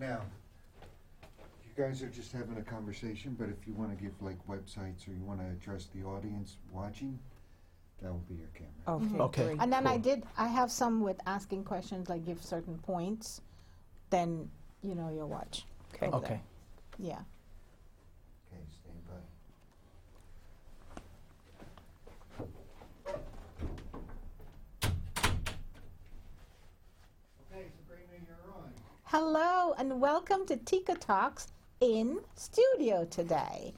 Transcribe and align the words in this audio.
Now, 0.00 0.22
you 1.62 1.84
guys 1.84 2.02
are 2.02 2.08
just 2.08 2.32
having 2.32 2.56
a 2.56 2.62
conversation, 2.62 3.36
but 3.38 3.50
if 3.50 3.66
you 3.66 3.74
wanna 3.74 3.94
give 3.96 4.12
like 4.22 4.38
websites 4.48 5.06
or 5.06 5.12
you 5.12 5.22
wanna 5.22 5.46
address 5.50 5.88
the 5.94 6.02
audience 6.02 6.56
watching, 6.72 7.18
that 8.00 8.10
will 8.10 8.24
be 8.26 8.36
your 8.36 8.48
camera. 8.54 8.72
Okay. 8.88 9.04
Mm-hmm. 9.04 9.20
Okay. 9.20 9.44
great. 9.44 9.60
And 9.60 9.70
then 9.70 9.86
I 9.86 9.92
Cool. 9.92 10.02
did, 10.02 10.24
I 10.38 10.48
have 10.48 10.72
some 10.72 11.02
with 11.02 11.20
asking 11.26 11.64
questions, 11.64 12.08
like 12.08 12.24
give 12.24 12.42
certain 12.42 12.78
points, 12.78 13.42
then, 14.08 14.50
you 14.82 14.94
know, 14.94 15.10
you'll 15.10 15.28
watch. 15.28 15.66
Okay. 15.94 16.06
Okay. 16.08 16.28
there. 16.28 16.40
Yeah. 16.98 17.20
Okay, 18.50 18.62
stand 18.70 19.06
by. 19.06 19.14
Okay, 27.52 27.66
Sabrina, 27.76 28.16
you're 28.26 28.54
on. 28.54 28.72
Hello 29.12 29.74
and 29.76 30.00
welcome 30.00 30.46
to 30.46 30.56
Tika 30.56 30.94
Talks 30.94 31.48
in 31.80 32.20
studio 32.36 33.04
today. 33.04 33.74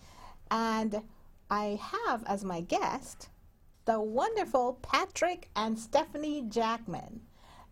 And 0.51 1.01
I 1.49 1.81
have 1.81 2.23
as 2.27 2.45
my 2.45 2.61
guest 2.61 3.31
the 3.87 3.99
wonderful 3.99 4.79
Patrick 4.83 5.49
and 5.57 5.79
Stephanie 5.79 6.43
Jackman. 6.51 7.23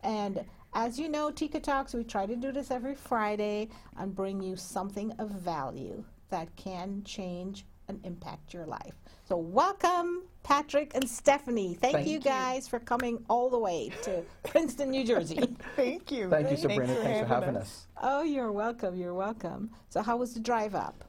And 0.02 0.42
as 0.72 0.98
you 0.98 1.10
know, 1.10 1.30
Tika 1.30 1.60
Talks, 1.60 1.92
we 1.92 2.02
try 2.02 2.24
to 2.24 2.34
do 2.34 2.50
this 2.50 2.70
every 2.70 2.94
Friday 2.94 3.68
and 3.98 4.16
bring 4.16 4.40
you 4.40 4.56
something 4.56 5.12
of 5.18 5.28
value 5.28 6.02
that 6.30 6.56
can 6.56 7.02
change 7.04 7.66
and 7.88 8.00
impact 8.06 8.54
your 8.54 8.64
life. 8.64 8.94
So, 9.28 9.36
welcome, 9.36 10.22
Patrick 10.42 10.92
and 10.94 11.08
Stephanie. 11.08 11.74
Thank, 11.74 11.94
Thank 11.94 12.06
you 12.06 12.14
you. 12.14 12.20
guys 12.20 12.66
for 12.66 12.78
coming 12.78 13.24
all 13.28 13.50
the 13.50 13.58
way 13.58 13.92
to 14.02 14.22
Princeton, 14.44 14.90
New 14.90 15.04
Jersey. 15.04 15.36
Thank 15.76 16.10
you. 16.10 16.28
Thank 16.28 16.50
you, 16.50 16.56
Thanks 16.56 16.62
Sabrina. 16.62 16.94
Thanks 16.94 17.20
for 17.20 17.26
having 17.26 17.56
us. 17.56 17.86
Oh, 18.02 18.22
you're 18.22 18.52
welcome. 18.52 18.96
You're 18.96 19.14
welcome. 19.14 19.70
So, 19.90 20.02
how 20.02 20.16
was 20.16 20.34
the 20.34 20.40
drive 20.40 20.74
up? 20.74 21.04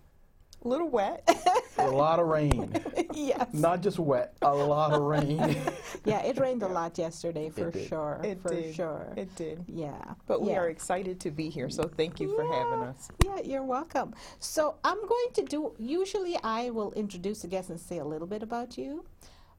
A 0.63 0.67
little 0.67 0.89
wet. 0.89 1.27
A 1.77 1.89
lot 1.89 2.19
of 2.19 2.27
rain. 2.27 2.73
yes. 3.13 3.47
Not 3.53 3.81
just 3.81 3.99
wet, 3.99 4.35
a 4.41 4.53
lot 4.53 4.93
of 4.93 5.01
rain. 5.01 5.55
Yeah, 6.03 6.23
it 6.23 6.39
rained 6.39 6.63
a 6.63 6.67
lot 6.67 6.97
yesterday 6.97 7.49
for 7.49 7.69
did. 7.69 7.87
sure. 7.87 8.19
It 8.23 8.41
for 8.41 8.49
did. 8.49 8.73
sure. 8.73 9.13
It 9.15 9.33
did. 9.35 9.63
yeah. 9.67 10.15
But 10.25 10.41
we 10.41 10.49
yeah. 10.49 10.59
are 10.59 10.69
excited 10.69 11.19
to 11.19 11.31
be 11.31 11.47
here, 11.49 11.69
so 11.69 11.83
thank 11.83 12.19
you 12.19 12.35
for 12.35 12.43
having 12.51 12.87
us. 12.87 13.09
Yeah, 13.23 13.39
you're 13.43 13.63
welcome. 13.63 14.15
So, 14.39 14.75
I'm 14.83 14.99
going 15.07 15.27
to 15.33 15.43
do, 15.43 15.73
usually 15.77 16.37
I 16.43 16.71
will 16.71 16.91
introduce 16.93 17.43
the 17.43 17.47
guest 17.47 17.69
and 17.69 17.79
say 17.79 17.99
a 17.99 18.05
little 18.05 18.25
bit 18.27 18.41
about 18.41 18.79
you, 18.79 19.05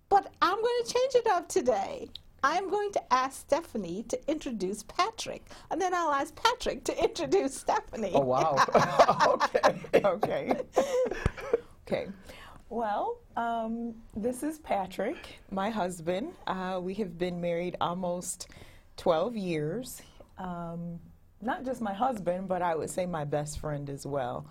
but 0.09 0.33
I'm 0.43 0.61
going 0.61 0.85
to 0.85 0.93
change 0.93 1.15
it 1.15 1.27
up 1.29 1.49
today. 1.49 2.09
I'm 2.45 2.69
going 2.71 2.91
to 2.93 3.15
ask 3.15 3.41
Stephanie 3.41 4.05
to 4.09 4.19
introduce 4.29 4.83
Patrick, 4.83 5.49
and 5.71 5.81
then 5.81 5.95
I'll 5.95 6.11
ask 6.11 6.35
Patrick 6.35 6.83
to 6.85 7.05
introduce 7.05 7.55
Stephanie. 7.55 8.13
Oh, 8.15 8.21
wow. 8.21 8.57
okay. 9.29 10.03
okay. 10.05 10.61
Okay. 11.93 12.09
Well, 12.71 13.19
um, 13.37 13.95
this 14.17 14.43
is 14.43 14.59
Patrick, 14.59 15.39
my 15.51 15.69
husband. 15.69 16.33
Uh, 16.47 16.81
we 16.83 16.95
have 16.95 17.19
been 17.19 17.41
married 17.41 17.77
almost 17.81 18.49
12 18.97 19.37
years. 19.37 20.01
Um, 20.39 20.99
not 21.43 21.65
just 21.67 21.83
my 21.83 21.93
husband, 21.93 22.49
but 22.49 22.63
I 22.63 22.75
would 22.75 22.89
say 22.89 23.05
my 23.05 23.25
best 23.25 23.59
friend 23.59 23.91
as 23.91 24.07
well. 24.07 24.47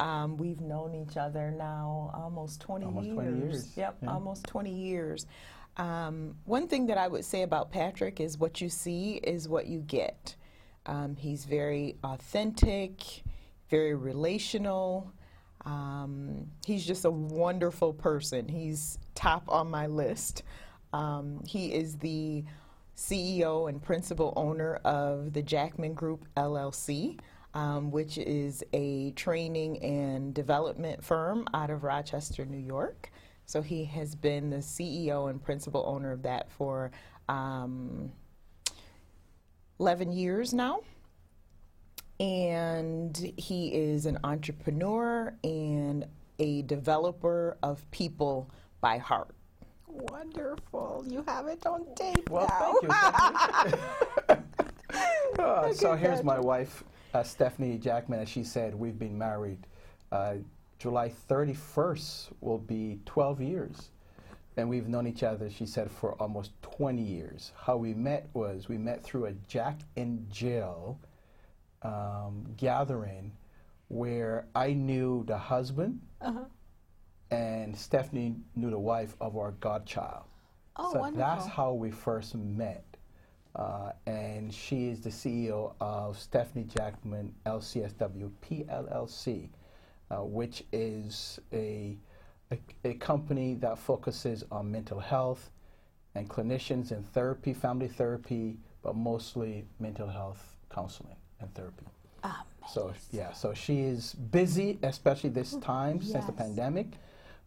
Um, 0.00 0.36
we've 0.36 0.60
known 0.60 0.94
each 0.94 1.16
other 1.16 1.50
now 1.52 2.10
almost 2.14 2.60
20 2.62 2.86
Almost 2.86 3.06
years. 3.06 3.16
20 3.16 3.38
years, 3.38 3.76
Yep, 3.76 3.96
yeah. 4.02 4.10
almost 4.10 4.46
20 4.46 4.72
years. 4.74 5.26
Um, 5.76 6.34
one 6.46 6.66
thing 6.66 6.86
that 6.86 6.98
I 6.98 7.06
would 7.06 7.24
say 7.24 7.42
about 7.42 7.70
Patrick 7.70 8.18
is 8.18 8.36
what 8.38 8.60
you 8.60 8.68
see 8.68 9.14
is 9.16 9.48
what 9.48 9.66
you 9.66 9.80
get. 9.80 10.34
Um, 10.86 11.14
he's 11.16 11.44
very 11.44 11.96
authentic, 12.02 13.22
very 13.68 13.94
relational. 13.94 15.12
Um, 15.64 16.46
he's 16.64 16.86
just 16.86 17.04
a 17.04 17.10
wonderful 17.10 17.92
person. 17.92 18.48
He's 18.48 18.98
top 19.14 19.44
on 19.48 19.70
my 19.70 19.86
list. 19.86 20.42
Um, 20.92 21.42
he 21.46 21.72
is 21.72 21.98
the 21.98 22.44
CEO 22.96 23.68
and 23.68 23.82
principal 23.82 24.32
owner 24.36 24.76
of 24.84 25.32
the 25.32 25.42
Jackman 25.42 25.94
Group 25.94 26.26
LLC, 26.36 27.18
um, 27.54 27.90
which 27.90 28.18
is 28.18 28.62
a 28.72 29.12
training 29.12 29.82
and 29.82 30.34
development 30.34 31.04
firm 31.04 31.46
out 31.54 31.70
of 31.70 31.84
Rochester, 31.84 32.44
New 32.44 32.58
York. 32.58 33.10
So 33.46 33.62
he 33.62 33.84
has 33.86 34.14
been 34.14 34.50
the 34.50 34.58
CEO 34.58 35.28
and 35.28 35.42
principal 35.42 35.84
owner 35.86 36.12
of 36.12 36.22
that 36.22 36.50
for 36.52 36.92
um, 37.28 38.12
11 39.80 40.12
years 40.12 40.52
now. 40.52 40.80
And 42.20 43.32
he 43.38 43.68
is 43.68 44.04
an 44.04 44.18
entrepreneur 44.24 45.34
and 45.42 46.04
a 46.38 46.62
developer 46.62 47.56
of 47.62 47.90
people 47.90 48.50
by 48.82 48.98
heart. 48.98 49.34
Wonderful. 49.86 51.04
You 51.08 51.24
have 51.26 51.46
it 51.46 51.64
on 51.66 51.86
tape 51.96 52.28
Well, 52.28 52.46
now. 52.46 53.68
thank 53.68 53.72
you. 53.72 54.36
Uh, 55.38 55.72
so 55.72 55.94
here's 55.94 56.24
my 56.24 56.38
wife, 56.38 56.82
uh, 57.14 57.22
Stephanie 57.22 57.78
Jackman. 57.78 58.18
As 58.20 58.28
she 58.28 58.42
said, 58.42 58.74
we've 58.74 58.98
been 58.98 59.16
married. 59.16 59.66
Uh, 60.12 60.34
July 60.78 61.12
31st 61.30 62.28
will 62.40 62.58
be 62.58 62.98
12 63.06 63.40
years. 63.40 63.90
And 64.56 64.68
we've 64.68 64.88
known 64.88 65.06
each 65.06 65.22
other, 65.22 65.48
she 65.48 65.64
said, 65.64 65.90
for 65.90 66.12
almost 66.20 66.50
20 66.62 67.00
years. 67.00 67.52
How 67.56 67.76
we 67.76 67.94
met 67.94 68.28
was 68.34 68.68
we 68.68 68.76
met 68.76 69.02
through 69.02 69.26
a 69.26 69.32
Jack 69.48 69.78
and 69.96 70.28
Jill 70.28 70.98
um, 71.82 72.46
gathering 72.56 73.32
where 73.88 74.46
I 74.54 74.72
knew 74.72 75.24
the 75.26 75.36
husband 75.38 76.00
Uh-huh. 76.20 76.44
and 77.30 77.76
Stephanie 77.76 78.36
knew 78.56 78.70
the 78.70 78.78
wife 78.78 79.16
of 79.20 79.36
our 79.36 79.52
godchild. 79.52 80.24
Oh, 80.76 80.92
so 80.92 81.00
wonderful. 81.00 81.26
that's 81.26 81.46
how 81.46 81.72
we 81.72 81.90
first 81.90 82.34
met. 82.34 82.84
Uh, 83.56 83.92
and 84.06 84.52
she 84.54 84.88
is 84.88 85.00
the 85.00 85.10
CEO 85.10 85.74
of 85.80 86.16
Stephanie 86.18 86.64
Jackman 86.64 87.34
LCSW 87.46 88.30
PLLC, 88.42 89.48
uh, 90.10 90.16
which 90.18 90.64
is 90.72 91.40
a, 91.52 91.98
a, 92.52 92.58
a 92.84 92.94
company 92.94 93.54
that 93.54 93.76
focuses 93.78 94.44
on 94.52 94.70
mental 94.70 95.00
health 95.00 95.50
and 96.14 96.28
clinicians 96.28 96.92
in 96.92 97.02
therapy, 97.02 97.52
family 97.52 97.88
therapy, 97.88 98.56
but 98.82 98.94
mostly 98.94 99.64
mental 99.80 100.08
health 100.08 100.56
counseling 100.72 101.16
and 101.40 101.52
therapy. 101.54 101.86
So 102.68 102.92
yeah, 103.10 103.32
so 103.32 103.52
she 103.54 103.80
is 103.80 104.14
busy, 104.14 104.78
especially 104.82 105.30
this 105.30 105.54
time 105.56 106.00
since 106.02 106.24
the 106.26 106.32
pandemic, 106.32 106.86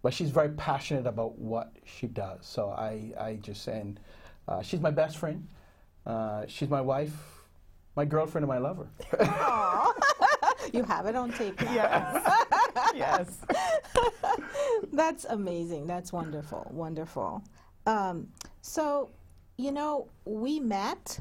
but 0.01 0.13
she's 0.13 0.31
very 0.31 0.49
passionate 0.49 1.07
about 1.07 1.37
what 1.37 1.71
she 1.85 2.07
does. 2.07 2.39
So 2.45 2.69
I, 2.69 3.13
I 3.19 3.35
just 3.35 3.67
and 3.67 3.99
uh, 4.47 4.61
she's 4.61 4.81
my 4.81 4.91
best 4.91 5.17
friend. 5.17 5.47
Uh, 6.05 6.43
she's 6.47 6.69
my 6.69 6.81
wife, 6.81 7.13
my 7.95 8.03
girlfriend, 8.03 8.43
and 8.43 8.49
my 8.49 8.57
lover. 8.57 8.87
you 10.73 10.83
have 10.83 11.05
it 11.05 11.15
on 11.15 11.31
tape 11.31 11.61
now. 11.61 11.73
Yes. 11.73 12.33
yes. 12.95 13.37
That's 14.91 15.25
amazing. 15.25 15.87
That's 15.87 16.11
wonderful. 16.11 16.67
Wonderful. 16.71 17.41
Um, 17.85 18.27
so, 18.61 19.09
you 19.57 19.71
know, 19.71 20.09
we 20.25 20.59
met 20.59 21.19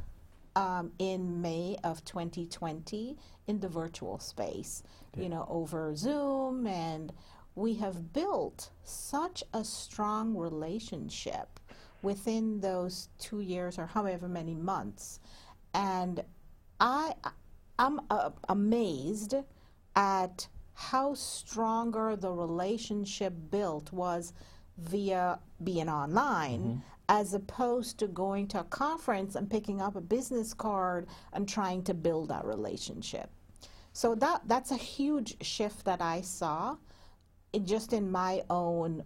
um, 0.57 0.93
in 0.99 1.41
May 1.41 1.77
of 1.85 2.05
2020 2.05 3.17
in 3.47 3.61
the 3.61 3.69
virtual 3.69 4.19
space, 4.19 4.83
you 5.17 5.29
know, 5.29 5.47
over 5.49 5.95
Zoom, 5.95 6.67
and 6.67 7.13
we 7.55 7.75
have 7.75 8.13
built 8.13 8.71
such 8.83 9.43
a 9.53 9.65
strong 9.65 10.37
relationship 10.37 11.61
within 12.03 12.61
those 12.61 13.09
two 13.19 13.41
years 13.41 13.79
or 13.79 13.87
however 13.87 14.29
many 14.29 14.55
months. 14.55 15.21
And 15.75 16.23
I, 16.81 17.15
I'm 17.79 18.01
uh, 18.11 18.31
amazed 18.49 19.35
at 19.95 20.49
how 20.75 21.15
stronger 21.15 22.17
the 22.17 22.31
relationship 22.31 23.35
built 23.51 23.93
was 23.93 24.33
via 24.79 25.39
being 25.63 25.89
online 25.89 26.83
as 27.13 27.35
opposed 27.35 27.99
to 27.99 28.09
going 28.09 28.49
to 28.49 28.61
a 28.61 28.65
conference 28.65 29.35
and 29.35 29.51
picking 29.51 29.83
up 29.83 29.97
a 29.97 30.01
business 30.01 30.55
card 30.55 31.07
and 31.35 31.47
trying 31.47 31.83
to 31.85 31.93
build 31.93 32.31
that 32.31 32.47
relationship. 32.47 33.29
So 33.93 34.15
that 34.15 34.41
that's 34.47 34.71
a 34.71 34.77
huge 34.77 35.37
shift 35.45 35.85
that 35.85 36.01
I 36.01 36.23
saw 36.23 36.79
just 37.65 37.93
in 37.93 38.11
my 38.11 38.43
own 38.49 39.05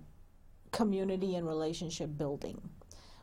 community 0.70 1.34
and 1.34 1.48
relationship 1.48 2.16
building. 2.16 2.60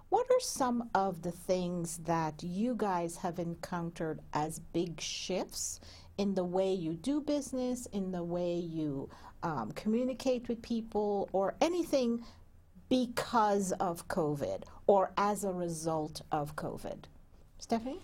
What 0.09 0.27
are 0.29 0.41
some 0.41 0.89
of 0.93 1.21
the 1.21 1.31
things 1.31 1.99
that 1.99 2.43
you 2.43 2.75
guys 2.75 3.15
have 3.15 3.39
encountered 3.39 4.19
as 4.33 4.59
big 4.59 4.99
shifts 4.99 5.79
in 6.17 6.35
the 6.35 6.43
way 6.43 6.73
you 6.73 6.93
do 6.93 7.21
business, 7.21 7.85
in 7.93 8.11
the 8.11 8.23
way 8.23 8.55
you 8.55 9.09
um, 9.43 9.71
communicate 9.71 10.49
with 10.49 10.61
people, 10.61 11.29
or 11.31 11.55
anything 11.61 12.25
because 12.89 13.71
of 13.73 14.07
COVID 14.07 14.63
or 14.87 15.11
as 15.17 15.43
a 15.43 15.51
result 15.51 16.21
of 16.31 16.55
COVID? 16.55 17.05
Stephanie? 17.57 17.99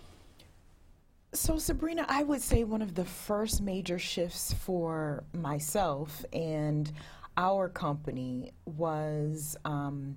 So, 1.32 1.58
Sabrina, 1.58 2.04
I 2.08 2.24
would 2.24 2.40
say 2.40 2.64
one 2.64 2.82
of 2.82 2.96
the 2.96 3.04
first 3.04 3.62
major 3.62 4.00
shifts 4.00 4.52
for 4.52 5.22
myself 5.32 6.24
and 6.32 6.90
our 7.36 7.68
company 7.68 8.52
was 8.64 9.56
um, 9.64 10.16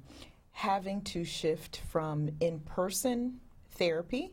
having 0.51 1.01
to 1.01 1.24
shift 1.24 1.81
from 1.89 2.30
in 2.39 2.60
person 2.62 3.39
therapy 3.74 4.31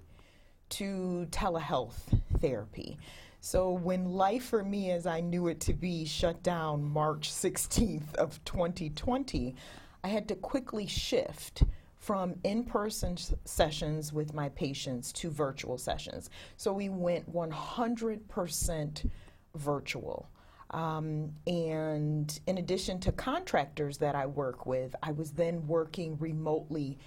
to 0.70 1.26
telehealth 1.30 2.18
therapy. 2.38 2.96
So, 3.42 3.72
when 3.72 4.12
life 4.12 4.44
for 4.44 4.62
me 4.62 4.90
as 4.90 5.06
I 5.06 5.20
knew 5.20 5.48
it 5.48 5.60
to 5.60 5.74
be 5.74 6.04
shut 6.04 6.42
down 6.42 6.82
March 6.84 7.30
16th 7.30 8.14
of 8.14 8.42
2020, 8.44 9.54
I 10.02 10.08
had 10.08 10.28
to 10.28 10.34
quickly 10.34 10.86
shift 10.86 11.64
from 11.98 12.34
in 12.44 12.64
person 12.64 13.16
sessions 13.44 14.12
with 14.12 14.32
my 14.32 14.48
patients 14.50 15.12
to 15.12 15.30
virtual 15.30 15.76
sessions. 15.76 16.30
So 16.56 16.72
we 16.72 16.88
went 16.88 17.30
100% 17.32 19.10
virtual. 19.54 20.30
Um, 20.70 21.32
and 21.46 22.40
in 22.46 22.58
addition 22.58 23.00
to 23.00 23.12
contractors 23.12 23.98
that 23.98 24.14
I 24.14 24.26
work 24.26 24.66
with, 24.66 24.94
I 25.02 25.12
was 25.12 25.32
then 25.32 25.66
working 25.66 26.16
remotely 26.18 26.98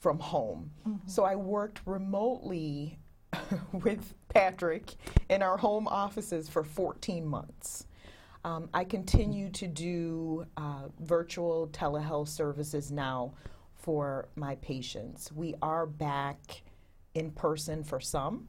from 0.00 0.18
home. 0.18 0.70
Mm-hmm. 0.86 1.08
So 1.08 1.24
I 1.24 1.36
worked 1.36 1.80
remotely 1.86 2.98
with 3.72 4.14
Patrick 4.28 4.94
in 5.30 5.42
our 5.42 5.56
home 5.56 5.88
offices 5.88 6.48
for 6.48 6.62
14 6.62 7.24
months. 7.24 7.86
Um, 8.46 8.68
I 8.72 8.84
continue 8.84 9.50
to 9.50 9.66
do 9.66 10.46
uh, 10.56 10.84
virtual 11.00 11.66
telehealth 11.72 12.28
services 12.28 12.92
now 12.92 13.34
for 13.74 14.28
my 14.36 14.54
patients. 14.56 15.32
We 15.32 15.56
are 15.62 15.84
back 15.84 16.62
in 17.14 17.32
person 17.32 17.82
for 17.82 17.98
some. 17.98 18.46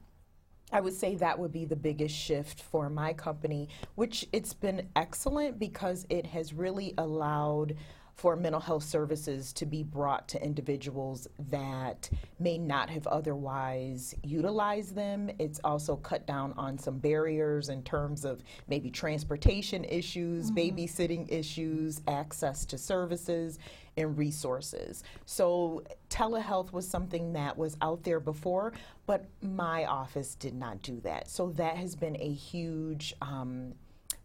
I 0.70 0.80
would 0.80 0.94
say 0.94 1.16
that 1.16 1.36
would 1.36 1.50
be 1.50 1.64
the 1.64 1.74
biggest 1.74 2.14
shift 2.14 2.62
for 2.62 2.88
my 2.88 3.12
company, 3.12 3.70
which 3.96 4.24
it's 4.32 4.54
been 4.54 4.86
excellent 4.94 5.58
because 5.58 6.06
it 6.10 6.26
has 6.26 6.52
really 6.52 6.94
allowed 6.96 7.74
for 8.18 8.34
mental 8.34 8.60
health 8.60 8.82
services 8.82 9.52
to 9.52 9.64
be 9.64 9.84
brought 9.84 10.26
to 10.26 10.42
individuals 10.42 11.28
that 11.50 12.10
may 12.40 12.58
not 12.58 12.90
have 12.90 13.06
otherwise 13.06 14.12
utilized 14.24 14.96
them. 14.96 15.30
It's 15.38 15.60
also 15.62 15.94
cut 15.94 16.26
down 16.26 16.52
on 16.56 16.78
some 16.78 16.98
barriers 16.98 17.68
in 17.68 17.84
terms 17.84 18.24
of 18.24 18.42
maybe 18.66 18.90
transportation 18.90 19.84
issues, 19.84 20.50
mm-hmm. 20.50 20.58
babysitting 20.58 21.30
issues, 21.30 22.00
access 22.08 22.64
to 22.66 22.76
services 22.76 23.60
and 23.96 24.18
resources. 24.18 25.04
So 25.24 25.84
telehealth 26.10 26.72
was 26.72 26.88
something 26.88 27.32
that 27.34 27.56
was 27.56 27.76
out 27.80 28.02
there 28.02 28.18
before, 28.18 28.72
but 29.06 29.26
my 29.42 29.84
office 29.84 30.34
did 30.34 30.54
not 30.54 30.82
do 30.82 31.00
that. 31.02 31.30
So 31.30 31.50
that 31.50 31.76
has 31.76 31.94
been 31.94 32.16
a 32.16 32.32
huge 32.32 33.14
um, 33.22 33.74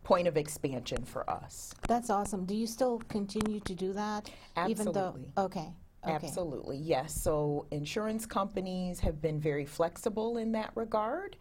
point 0.04 0.28
of 0.28 0.38
expansion 0.38 1.04
for 1.04 1.30
us. 1.30 1.74
That's 1.88 2.10
awesome. 2.10 2.46
Do 2.46 2.56
you 2.56 2.68
still 2.68 3.00
continue 3.10 3.60
to 3.62 3.74
do 3.74 3.94
that? 3.94 4.30
Absolutely. 4.56 4.72
Even 4.72 4.94
though, 4.94 5.44
okay. 5.44 5.70
Okay. 6.06 6.28
Absolutely, 6.28 6.78
yes. 6.78 7.14
So 7.14 7.66
insurance 7.72 8.26
companies 8.26 9.00
have 9.00 9.22
been 9.22 9.40
very 9.40 9.66
flexible 9.66 10.38
in 10.38 10.52
that 10.52 10.72
regard, 10.76 11.38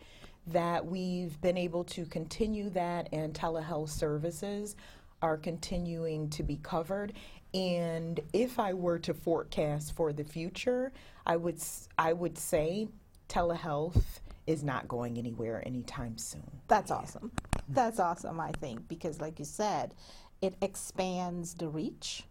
that 0.46 0.86
we've 0.86 1.40
been 1.40 1.58
able 1.58 1.82
to 1.84 2.06
continue 2.06 2.70
that, 2.70 3.08
and 3.12 3.34
telehealth 3.34 3.88
services 3.88 4.76
are 5.20 5.36
continuing 5.36 6.30
to 6.30 6.44
be 6.44 6.56
covered. 6.62 7.14
And 7.54 8.20
if 8.32 8.60
I 8.60 8.72
were 8.72 8.98
to 9.00 9.14
forecast 9.14 9.94
for 9.94 10.12
the 10.12 10.24
future, 10.24 10.92
I 11.26 11.36
would 11.36 11.60
I 11.98 12.12
would 12.12 12.38
say 12.38 12.88
telehealth 13.28 14.20
is 14.46 14.64
not 14.64 14.88
going 14.88 15.18
anywhere 15.18 15.62
anytime 15.66 16.18
soon. 16.18 16.50
That's 16.68 16.90
awesome. 16.90 17.30
That's 17.68 18.00
awesome, 18.00 18.40
I 18.40 18.52
think, 18.60 18.88
because 18.88 19.20
like 19.20 19.38
you 19.38 19.44
said, 19.44 19.94
it 20.40 20.54
expands 20.60 21.54
the 21.54 21.68
reach 21.68 22.24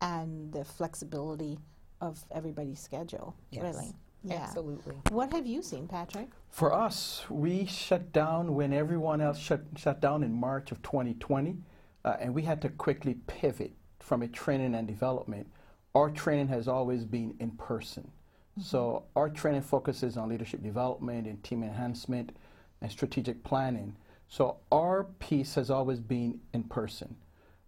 and 0.00 0.52
the 0.52 0.64
flexibility 0.64 1.58
of 2.00 2.24
everybody's 2.30 2.80
schedule. 2.80 3.34
Yes. 3.50 3.62
Really. 3.62 3.92
Yeah. 4.24 4.42
Absolutely. 4.42 4.96
What 5.10 5.32
have 5.32 5.46
you 5.46 5.62
seen, 5.62 5.86
Patrick? 5.86 6.28
For 6.50 6.74
us, 6.74 7.24
we 7.28 7.66
shut 7.66 8.12
down 8.12 8.54
when 8.54 8.72
everyone 8.72 9.20
else 9.20 9.38
shut, 9.38 9.62
shut 9.76 10.00
down 10.00 10.22
in 10.22 10.32
March 10.32 10.72
of 10.72 10.82
2020, 10.82 11.56
uh, 12.04 12.16
and 12.20 12.34
we 12.34 12.42
had 12.42 12.60
to 12.62 12.68
quickly 12.68 13.14
pivot 13.26 13.72
from 14.00 14.22
a 14.22 14.28
training 14.28 14.74
and 14.74 14.88
development. 14.88 15.46
Our 15.94 16.10
training 16.10 16.48
has 16.48 16.68
always 16.68 17.04
been 17.04 17.34
in 17.38 17.52
person. 17.52 18.10
So 18.60 19.04
our 19.14 19.28
training 19.28 19.62
focuses 19.62 20.16
on 20.16 20.28
leadership 20.28 20.62
development 20.62 21.26
and 21.26 21.42
team 21.42 21.62
enhancement 21.62 22.36
and 22.80 22.90
strategic 22.90 23.44
planning. 23.44 23.96
So 24.28 24.56
our 24.72 25.04
piece 25.04 25.54
has 25.54 25.70
always 25.70 26.00
been 26.00 26.40
in 26.52 26.64
person. 26.64 27.16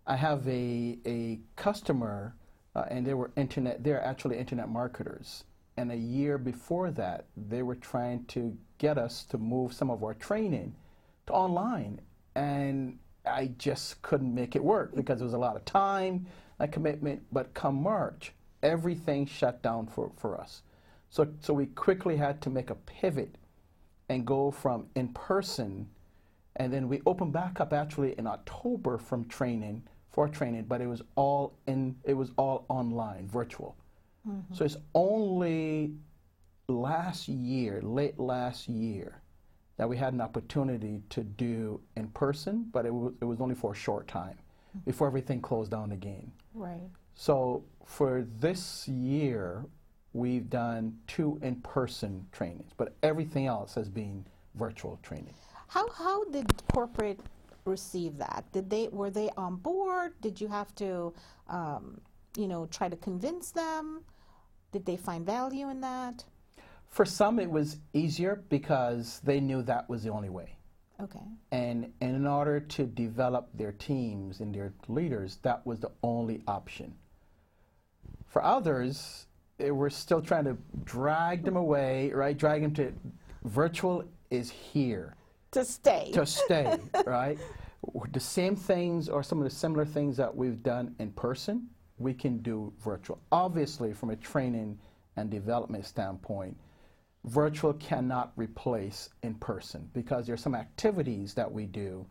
I 0.07 0.17
have 0.17 0.47
a, 0.49 0.99
a 1.07 1.41
customer, 1.57 2.35
uh, 2.75 2.85
and 2.89 3.07
they 3.07 3.15
were 3.15 3.31
internet, 3.37 3.85
they're 3.85 4.05
actually 4.05 4.39
internet 4.39 4.69
marketers. 4.69 5.45
And 5.77 5.93
a 5.93 5.97
year 5.97 6.37
before 6.37 6.91
that, 6.93 7.27
they 7.37 7.63
were 7.63 7.77
trying 7.77 8.25
to 8.27 8.57
get 8.79 8.99
us 8.99 9.25
to 9.25 9.39
move 9.39 9.73
some 9.73 9.91
of 9.91 10.03
our 10.03 10.15
training 10.15 10.75
to 11.27 11.33
online. 11.33 12.01
And 12.35 12.99
I 13.25 13.53
just 13.59 14.03
couldn't 14.03 14.35
make 14.35 14.57
it 14.57 14.65
work 14.65 14.95
because 14.95 15.19
there 15.19 15.27
was 15.27 15.35
a 15.35 15.39
lot 15.39 15.57
of 15.57 15.65
time, 15.65 16.27
a 16.59 16.67
commitment. 16.67 17.23
But 17.33 17.55
come 17.55 17.83
March, 17.83 18.33
everything 18.63 19.27
shut 19.27 19.63
down 19.63 19.87
for, 19.87 20.11
for 20.17 20.39
us. 20.39 20.63
So, 21.11 21.29
so 21.41 21.53
we 21.53 21.67
quickly 21.67 22.17
had 22.17 22.41
to 22.43 22.51
make 22.51 22.71
a 22.71 22.77
pivot 22.77 23.37
and 24.09 24.27
go 24.27 24.51
from 24.51 24.87
in 24.95 25.09
person, 25.09 25.89
and 26.57 26.73
then 26.73 26.89
we 26.89 27.03
opened 27.07 27.33
back 27.33 27.61
up 27.61 27.73
actually 27.73 28.19
in 28.19 28.27
October 28.27 28.99
from 28.99 29.25
training 29.27 29.83
for 30.11 30.29
training, 30.29 30.65
but 30.65 30.81
it 30.81 30.87
was 30.87 31.03
all 31.15 31.59
in 31.67 31.97
it 32.05 32.15
was 32.15 32.33
all 32.37 32.65
online, 32.69 33.29
virtual. 33.29 33.77
Mm-hmm. 34.29 34.55
So 34.55 34.65
it's 34.65 34.77
only 34.95 35.95
last 36.69 37.29
year, 37.29 37.81
late 37.83 38.19
last 38.19 38.69
year, 38.69 39.23
that 39.77 39.89
we 39.89 39.97
had 39.97 40.13
an 40.13 40.21
opportunity 40.21 41.03
to 41.11 41.23
do 41.23 41.81
in 41.97 42.09
person, 42.09 42.69
but 42.73 42.87
it 42.87 42.93
was, 42.93 43.13
it 43.21 43.25
was 43.25 43.41
only 43.41 43.55
for 43.55 43.73
a 43.73 43.77
short 43.77 44.09
time 44.09 44.37
mm-hmm. 44.71 44.81
before 44.85 45.07
everything 45.07 45.41
closed 45.41 45.71
down 45.71 45.93
again. 45.93 46.31
Right. 46.55 46.91
So 47.15 47.65
for 47.85 48.27
this 48.41 48.87
year, 48.89 49.65
we've 50.13 50.49
done 50.51 50.97
two 51.07 51.39
in-person 51.43 52.27
trainings, 52.33 52.73
but 52.77 52.95
everything 53.03 53.47
else 53.47 53.75
has 53.75 53.89
been 53.89 54.25
virtual 54.55 54.99
training. 55.03 55.35
How 55.69 55.89
how 55.91 56.25
did 56.25 56.47
corporate 56.73 57.21
receive 57.65 58.19
that? 58.19 58.45
Did 58.53 58.69
they 58.69 58.89
were 58.89 59.11
they 59.11 59.31
on 59.37 59.57
board? 59.57 60.15
Did 60.21 60.41
you 60.41 60.49
have 60.49 60.75
to, 60.77 61.15
um, 61.49 62.01
you 62.37 62.49
know, 62.49 62.67
try 62.67 62.89
to 62.89 62.97
convince 62.97 63.53
them? 63.53 64.03
Did 64.73 64.85
they 64.85 64.97
find 64.97 65.25
value 65.25 65.69
in 65.69 65.81
that? 65.81 66.25
For 66.89 67.05
some, 67.05 67.39
it 67.39 67.51
was 67.51 67.79
easier 67.93 68.43
because 68.49 69.21
they 69.23 69.39
knew 69.41 69.63
that 69.63 69.89
was 69.89 70.03
the 70.03 70.11
only 70.11 70.29
way. 70.29 70.57
Okay. 71.01 71.21
And, 71.53 71.93
and 72.01 72.17
in 72.17 72.27
order 72.27 72.61
to 72.61 72.85
develop 72.85 73.49
their 73.55 73.73
teams 73.73 74.41
and 74.41 74.55
their 74.55 74.75
leaders, 74.89 75.39
that 75.43 75.65
was 75.65 75.81
the 75.81 75.93
only 76.03 76.43
option. 76.47 76.95
For 78.27 78.45
others, 78.45 79.27
Eh, 79.61 79.71
we're 79.71 79.91
still 79.91 80.23
trying 80.23 80.45
to 80.45 80.57
drag 80.85 81.45
them 81.45 81.57
away, 81.57 82.11
right? 82.13 82.37
Drag 82.37 82.63
them 82.63 82.75
to 82.75 82.93
virtual 83.45 84.05
is 84.31 84.51
here 84.51 85.17
to 85.53 85.65
stay. 85.65 86.11
To 86.13 86.25
stay, 86.27 86.79
right? 87.07 87.39
The 88.13 88.21
same 88.21 88.57
things 88.57 89.09
or 89.09 89.23
some 89.23 89.39
of 89.39 89.45
the 89.45 89.51
similar 89.51 89.85
things 89.85 90.17
that 90.17 90.35
we've 90.35 90.63
done 90.63 90.95
in 90.99 91.11
person, 91.13 91.69
we 91.99 92.15
can 92.15 92.39
do 92.39 92.73
virtual. 92.83 93.19
Obviously, 93.33 93.93
from 93.93 94.11
a 94.11 94.17
training 94.17 94.79
and 95.17 95.31
development 95.31 95.87
standpoint, 95.87 96.57
virtual 97.25 97.73
cannot 97.75 98.33
replace 98.37 99.11
in 99.23 99.35
person 99.35 99.89
because 99.93 100.27
there 100.27 100.35
are 100.35 100.39
some 100.39 100.55
activities 100.55 101.35
that 101.35 101.51
we 101.51 101.67
do. 101.67 102.07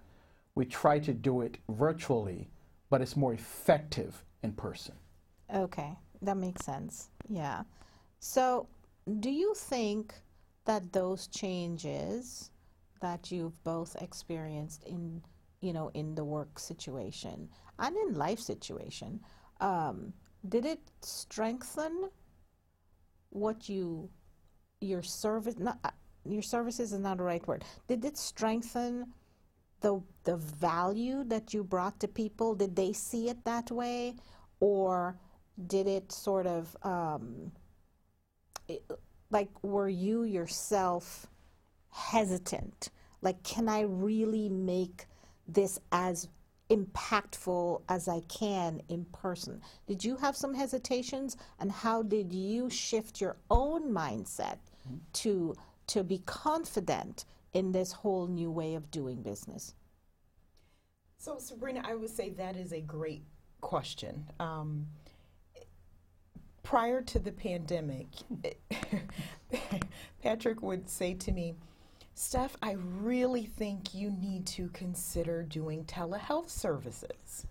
We 0.55 0.65
try 0.65 0.99
to 0.99 1.13
do 1.13 1.41
it 1.41 1.57
virtually, 1.69 2.49
but 2.89 3.01
it's 3.01 3.15
more 3.15 3.33
effective 3.33 4.23
in 4.43 4.51
person. 4.53 4.95
Okay, 5.53 5.95
that 6.21 6.37
makes 6.37 6.65
sense. 6.65 7.09
Yeah. 7.27 7.63
So, 8.19 8.67
do 9.19 9.29
you 9.29 9.53
think 9.55 10.13
that 10.65 10.91
those 10.93 11.27
changes 11.27 12.51
that 13.01 13.31
you've 13.31 13.63
both 13.63 13.95
experienced 14.01 14.83
in, 14.83 15.21
you 15.61 15.73
know, 15.73 15.89
in 15.93 16.15
the 16.15 16.23
work 16.23 16.59
situation 16.59 17.49
and 17.79 17.95
in 17.95 18.13
life 18.13 18.39
situation, 18.39 19.19
um, 19.61 20.13
did 20.47 20.65
it 20.65 20.81
strengthen 21.01 22.09
what 23.29 23.69
you, 23.69 24.09
your 24.81 25.01
service, 25.01 25.55
not, 25.57 25.79
uh, 25.83 25.91
your 26.25 26.41
services 26.41 26.93
is 26.93 26.99
not 26.99 27.17
the 27.17 27.23
right 27.23 27.45
word. 27.47 27.63
Did 27.87 28.03
it 28.05 28.17
strengthen 28.17 29.13
the 29.81 30.01
the 30.25 30.35
value 30.35 31.23
that 31.25 31.53
you 31.53 31.63
brought 31.63 31.99
to 32.01 32.07
people? 32.07 32.53
Did 32.55 32.75
they 32.75 32.93
see 32.93 33.29
it 33.29 33.43
that 33.45 33.71
way, 33.71 34.15
or 34.59 35.17
did 35.67 35.87
it 35.87 36.11
sort 36.11 36.47
of 36.47 36.75
um, 36.83 37.51
it, 38.67 38.83
like 39.31 39.49
were 39.63 39.89
you 39.89 40.23
yourself 40.23 41.27
hesitant? 41.91 42.89
Like, 43.21 43.43
can 43.43 43.67
I 43.67 43.81
really 43.81 44.49
make 44.49 45.05
this 45.47 45.79
as 45.91 46.27
impactful 46.69 47.81
as 47.89 48.07
I 48.07 48.21
can 48.21 48.81
in 48.89 49.05
person? 49.05 49.61
Did 49.87 50.03
you 50.03 50.15
have 50.17 50.35
some 50.35 50.53
hesitations, 50.53 51.35
and 51.59 51.71
how 51.71 52.03
did 52.03 52.31
you 52.31 52.69
shift 52.69 53.19
your 53.19 53.37
own 53.49 53.91
mindset 53.91 54.57
to 55.13 55.55
to 55.87 56.03
be 56.03 56.19
confident 56.25 57.25
in 57.53 57.71
this 57.71 57.91
whole 57.91 58.27
new 58.27 58.51
way 58.51 58.75
of 58.75 58.91
doing 58.91 59.21
business? 59.21 59.73
So, 61.17 61.37
Sabrina, 61.39 61.81
I 61.83 61.95
would 61.95 62.09
say 62.09 62.29
that 62.29 62.55
is 62.55 62.71
a 62.71 62.79
great 62.79 63.23
question. 63.59 64.25
Um, 64.39 64.87
prior 66.63 67.01
to 67.01 67.19
the 67.19 67.31
pandemic, 67.31 68.07
Patrick 70.23 70.61
would 70.61 70.89
say 70.89 71.13
to 71.15 71.31
me, 71.31 71.55
Steph, 72.15 72.57
I 72.61 72.73
really 72.73 73.45
think 73.45 73.93
you 73.93 74.11
need 74.11 74.45
to 74.47 74.67
consider 74.69 75.43
doing 75.43 75.85
telehealth 75.85 76.49
services. 76.49 77.45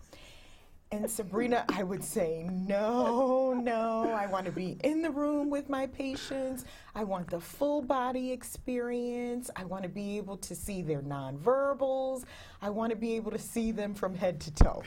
And 0.91 1.09
Sabrina, 1.09 1.65
I 1.69 1.83
would 1.83 2.03
say, 2.03 2.47
no, 2.51 3.53
no, 3.53 4.11
I 4.11 4.25
want 4.25 4.45
to 4.45 4.51
be 4.51 4.77
in 4.83 5.03
the 5.03 5.11
room 5.11 5.51
with 5.51 5.69
my 5.69 5.85
patients. 5.85 6.65
I 6.95 7.03
want 7.03 7.29
the 7.29 7.39
full 7.39 7.83
body 7.83 8.31
experience. 8.31 9.51
I 9.55 9.65
want 9.65 9.83
to 9.83 9.89
be 9.89 10.17
able 10.17 10.37
to 10.37 10.55
see 10.55 10.81
their 10.81 11.01
nonverbals. 11.01 12.23
I 12.59 12.71
want 12.71 12.89
to 12.89 12.95
be 12.95 13.15
able 13.15 13.29
to 13.29 13.37
see 13.37 13.71
them 13.71 13.93
from 13.93 14.15
head 14.15 14.39
to 14.41 14.51
toe. 14.51 14.81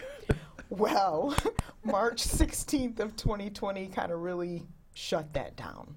Well, 0.72 1.36
March 1.84 2.26
16th 2.26 2.98
of 2.98 3.14
2020 3.16 3.88
kind 3.88 4.10
of 4.10 4.20
really 4.20 4.62
shut 4.94 5.32
that 5.34 5.54
down. 5.54 5.94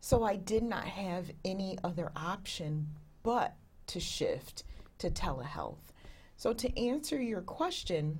So 0.00 0.22
I 0.22 0.36
did 0.36 0.62
not 0.62 0.84
have 0.84 1.30
any 1.44 1.78
other 1.84 2.10
option 2.16 2.88
but 3.22 3.54
to 3.88 4.00
shift 4.00 4.64
to 4.98 5.10
telehealth. 5.10 5.92
So 6.36 6.52
to 6.54 6.80
answer 6.80 7.20
your 7.20 7.42
question, 7.42 8.18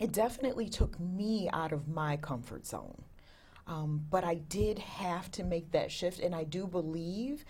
it 0.00 0.12
definitely 0.12 0.68
took 0.68 0.98
me 0.98 1.48
out 1.52 1.72
of 1.72 1.88
my 1.88 2.16
comfort 2.16 2.66
zone. 2.66 3.02
Um, 3.68 4.04
but 4.10 4.24
I 4.24 4.34
did 4.34 4.78
have 4.78 5.30
to 5.32 5.44
make 5.44 5.70
that 5.72 5.92
shift, 5.92 6.20
and 6.20 6.34
I 6.34 6.44
do 6.44 6.66
believe 6.66 7.44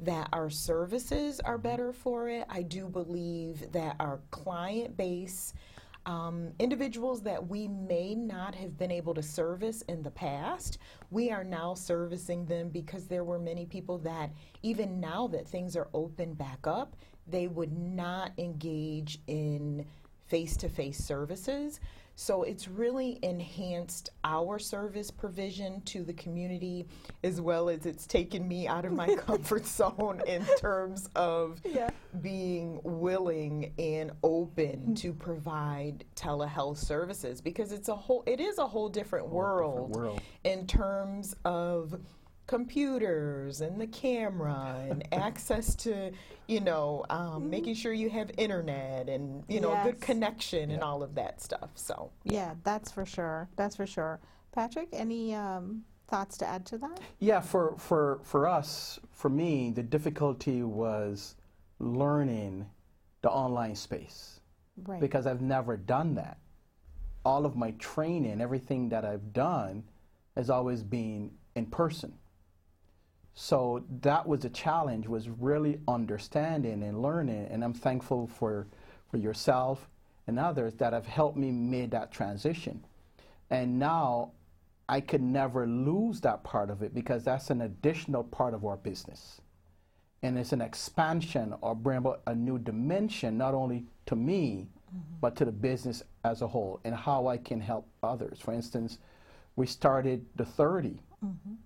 that 0.00 0.28
our 0.32 0.50
services 0.50 1.40
are 1.40 1.58
better 1.58 1.92
for 1.92 2.28
it. 2.28 2.46
I 2.48 2.62
do 2.62 2.88
believe 2.88 3.72
that 3.72 3.96
our 4.00 4.20
client 4.30 4.96
base, 4.96 5.52
um, 6.06 6.52
individuals 6.58 7.22
that 7.22 7.46
we 7.46 7.68
may 7.68 8.14
not 8.14 8.54
have 8.54 8.76
been 8.76 8.90
able 8.90 9.14
to 9.14 9.22
service 9.22 9.82
in 9.82 10.02
the 10.02 10.10
past, 10.10 10.78
we 11.10 11.30
are 11.30 11.44
now 11.44 11.74
servicing 11.74 12.44
them 12.46 12.68
because 12.68 13.06
there 13.06 13.24
were 13.24 13.38
many 13.38 13.66
people 13.66 13.98
that, 13.98 14.30
even 14.62 15.00
now 15.00 15.26
that 15.28 15.48
things 15.48 15.76
are 15.76 15.88
open 15.94 16.34
back 16.34 16.66
up, 16.66 16.96
they 17.26 17.48
would 17.48 17.72
not 17.72 18.32
engage 18.38 19.18
in 19.26 19.86
face 20.26 20.56
to 20.58 20.68
face 20.68 20.98
services. 20.98 21.80
So 22.16 22.42
it's 22.44 22.68
really 22.68 23.18
enhanced 23.22 24.10
our 24.22 24.58
service 24.58 25.10
provision 25.10 25.80
to 25.82 26.04
the 26.04 26.12
community 26.12 26.86
as 27.22 27.40
well 27.40 27.68
as 27.68 27.86
it's 27.86 28.06
taken 28.06 28.46
me 28.46 28.68
out 28.68 28.84
of 28.84 28.92
my 28.92 29.14
comfort 29.26 29.66
zone 29.66 30.22
in 30.26 30.44
terms 30.58 31.08
of 31.16 31.60
Yeah. 31.64 31.90
being 32.22 32.80
willing 32.84 33.72
and 33.78 34.12
open 34.22 34.80
hmm. 34.80 34.94
to 34.94 35.12
provide 35.12 36.04
telehealth 36.14 36.76
services 36.78 37.40
because 37.40 37.72
it's 37.72 37.88
a 37.88 37.96
whole 37.96 38.22
it 38.26 38.40
is 38.40 38.58
a 38.58 38.66
whole 38.66 38.88
different 38.88 39.28
world, 39.28 39.96
world. 39.96 40.20
in 40.44 40.66
terms 40.66 41.34
of 41.44 41.98
computers 42.46 43.60
and 43.60 43.80
the 43.80 43.86
camera 43.86 44.86
and 44.90 45.06
access 45.12 45.74
to 45.74 46.10
you 46.46 46.60
know 46.60 47.04
um, 47.10 47.48
making 47.48 47.74
sure 47.74 47.92
you 47.92 48.10
have 48.10 48.30
internet 48.36 49.08
and 49.08 49.42
you 49.48 49.60
know 49.60 49.72
a 49.72 49.82
good 49.84 49.96
Yes. 49.98 50.04
connection 50.04 50.70
and 50.70 50.82
all 50.82 51.02
of 51.02 51.14
that 51.14 51.40
stuff 51.40 51.70
so 51.74 52.10
Yeah, 52.24 52.54
that's 52.64 52.90
for 52.90 53.06
sure. 53.06 53.48
That's 53.56 53.76
for 53.76 53.86
sure. 53.86 54.20
Patrick, 54.52 54.88
any 54.92 55.34
um, 55.34 55.84
thoughts 56.06 56.36
to 56.38 56.46
add 56.46 56.64
to 56.66 56.78
that? 56.78 57.00
Yeah, 57.18 57.40
for, 57.40 57.74
for, 57.78 58.20
for 58.22 58.46
us, 58.46 59.00
for 59.10 59.28
me, 59.28 59.70
the 59.70 59.82
difficulty 59.82 60.62
was 60.62 61.34
learning 61.80 62.66
the 63.22 63.30
online 63.30 63.74
space 63.74 64.40
Right. 64.86 65.00
because 65.00 65.26
I've 65.26 65.40
never 65.40 65.76
done 65.76 66.14
that. 66.16 66.38
All 67.24 67.46
of 67.46 67.56
my 67.56 67.70
training, 67.78 68.40
everything 68.40 68.88
that 68.90 69.04
I've 69.04 69.32
done, 69.32 69.84
has 70.36 70.50
always 70.50 70.82
been 70.82 71.30
in 71.54 71.66
person. 71.66 72.12
So 73.34 73.84
that 74.02 74.26
was 74.26 74.44
a 74.44 74.50
challenge, 74.50 75.08
was 75.08 75.28
really 75.28 75.80
understanding 75.88 76.82
and 76.84 77.02
learning, 77.02 77.48
and 77.50 77.64
I'm 77.64 77.74
thankful 77.74 78.28
for, 78.28 78.66
for 79.10 79.16
yourself 79.16 79.88
and 80.26 80.38
others 80.38 80.74
that 80.74 80.92
have 80.92 81.06
helped 81.06 81.36
me 81.36 81.50
make 81.50 81.90
that 81.90 82.12
transition. 82.12 82.84
And 83.50 83.78
now 83.78 84.32
I 84.88 85.00
could 85.00 85.22
never 85.22 85.66
lose 85.66 86.20
that 86.20 86.44
part 86.44 86.70
of 86.70 86.82
it 86.82 86.94
because 86.94 87.24
that's 87.24 87.50
an 87.50 87.62
additional 87.62 88.24
part 88.24 88.54
of 88.54 88.64
our 88.64 88.76
business. 88.76 89.40
And 90.22 90.38
it's 90.38 90.52
an 90.52 90.60
expansion 90.60 91.54
or 91.60 91.74
bring 91.74 91.98
about 91.98 92.22
a 92.26 92.34
new 92.34 92.58
dimension, 92.58 93.36
not 93.36 93.54
only 93.54 93.84
to 94.06 94.16
me, 94.16 94.68
mm-hmm. 94.88 95.14
but 95.20 95.36
to 95.36 95.44
the 95.44 95.52
business 95.52 96.02
as 96.24 96.40
a 96.40 96.46
whole 96.46 96.80
and 96.84 96.94
how 96.94 97.26
I 97.26 97.36
can 97.36 97.60
help 97.60 97.86
others. 98.02 98.40
For 98.40 98.54
instance, 98.54 98.98
we 99.56 99.66
started 99.66 100.24
the 100.36 100.44
30, 100.44 101.00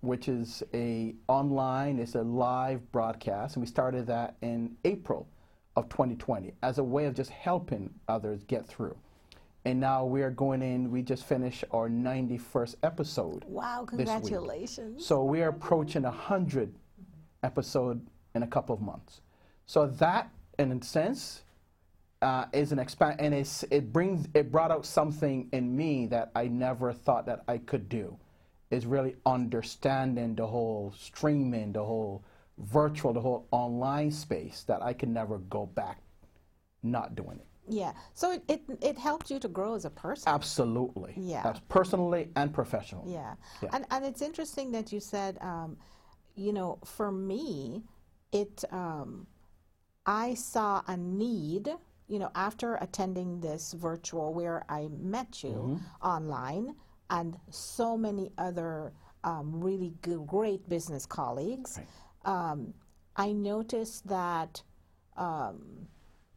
which 0.00 0.29
is 0.29 0.62
a 0.75 1.15
online, 1.29 1.99
it's 1.99 2.15
a 2.15 2.23
live 2.23 2.91
broadcast, 2.93 3.57
and 3.57 3.62
we 3.62 3.67
started 3.67 4.07
that 4.07 4.37
in 4.43 4.77
April 4.85 5.29
of 5.77 5.88
2020 5.88 6.53
as 6.62 6.79
a 6.79 6.85
way 6.85 7.07
of 7.07 7.15
just 7.15 7.31
helping 7.31 7.93
others 8.09 8.43
get 8.45 8.67
through. 8.67 8.97
And 9.65 9.81
now 9.81 10.05
we 10.05 10.23
are 10.23 10.31
going 10.31 10.62
in, 10.62 10.91
we 10.91 11.03
just 11.03 11.25
finished 11.25 11.65
our 11.73 11.88
91st 11.88 12.77
episode. 12.83 13.45
Wow, 13.47 13.85
congratulations. 13.87 15.05
So 15.05 15.25
we 15.25 15.43
are 15.43 15.49
approaching 15.49 16.05
a 16.05 16.11
hundred 16.11 16.75
episode 17.43 18.07
in 18.35 18.43
a 18.43 18.47
couple 18.47 18.75
of 18.75 18.81
months. 18.81 19.21
So 19.67 19.87
that, 19.87 20.31
in 20.59 20.73
a 20.73 20.83
sense, 20.83 21.43
uh, 22.23 22.47
is 22.53 22.73
an 22.73 22.79
expand, 22.79 23.21
and 23.21 23.35
it's, 23.35 23.65
it 23.71 23.93
brings 23.93 24.27
it 24.35 24.50
brought 24.50 24.71
out 24.71 24.87
something 24.87 25.49
in 25.53 25.77
me 25.77 26.07
that 26.07 26.31
I 26.35 26.49
never 26.49 26.93
thought 26.93 27.27
that 27.27 27.45
I 27.47 27.59
could 27.59 27.88
do. 27.88 28.17
Is 28.71 28.85
really 28.85 29.17
understanding 29.25 30.35
the 30.35 30.47
whole 30.47 30.93
streaming, 30.99 31.73
the 31.73 31.83
whole 31.83 32.23
virtual, 32.59 33.13
the 33.15 33.21
whole 33.21 33.47
online 33.51 34.11
space 34.11 34.65
that 34.65 34.83
I 34.83 34.93
can 34.93 35.13
never 35.13 35.39
go 35.39 35.67
back 35.67 36.03
not 36.83 37.15
doing 37.15 37.39
it. 37.39 37.47
Yeah. 37.69 37.93
So 38.15 38.33
it, 38.33 38.43
it, 38.49 38.63
it 38.83 38.99
helped 38.99 39.31
you 39.31 39.39
to 39.41 39.49
grow 39.49 39.75
as 39.75 39.85
a 39.85 39.91
person. 39.91 40.33
Absolutely. 40.33 41.15
Yeah. 41.17 41.43
That's 41.43 41.61
personally 41.69 42.29
and 42.37 42.53
professionally. 42.53 43.13
Yeah. 43.13 43.35
Yeah. 43.63 43.71
And, 43.73 43.87
and 43.91 44.05
it's 44.05 44.23
interesting 44.23 44.73
that 44.73 44.93
you 44.93 45.01
said, 45.01 45.39
um, 45.41 45.77
you 46.35 46.53
know, 46.53 46.79
for 46.85 47.13
me, 47.13 47.83
it, 48.33 48.65
um, 48.71 49.27
I 50.07 50.35
saw 50.35 50.83
a 50.87 50.97
need, 50.97 51.69
you 52.07 52.19
know, 52.19 52.31
after 52.35 52.77
attending 52.77 53.41
this 53.41 53.73
virtual 53.73 54.33
where 54.33 54.65
I 54.69 54.89
met 54.99 55.43
you 55.43 55.81
online 56.03 56.75
and 57.11 57.37
so 57.50 57.97
many 57.97 58.31
other 58.38 58.93
um, 59.25 59.61
really 59.61 59.95
good, 60.03 60.27
great 60.27 60.69
business 60.69 61.07
colleagues, 61.07 61.81
um, 62.25 62.75
I 63.17 63.33
noticed 63.33 64.07
that 64.09 64.62
um, 65.17 65.87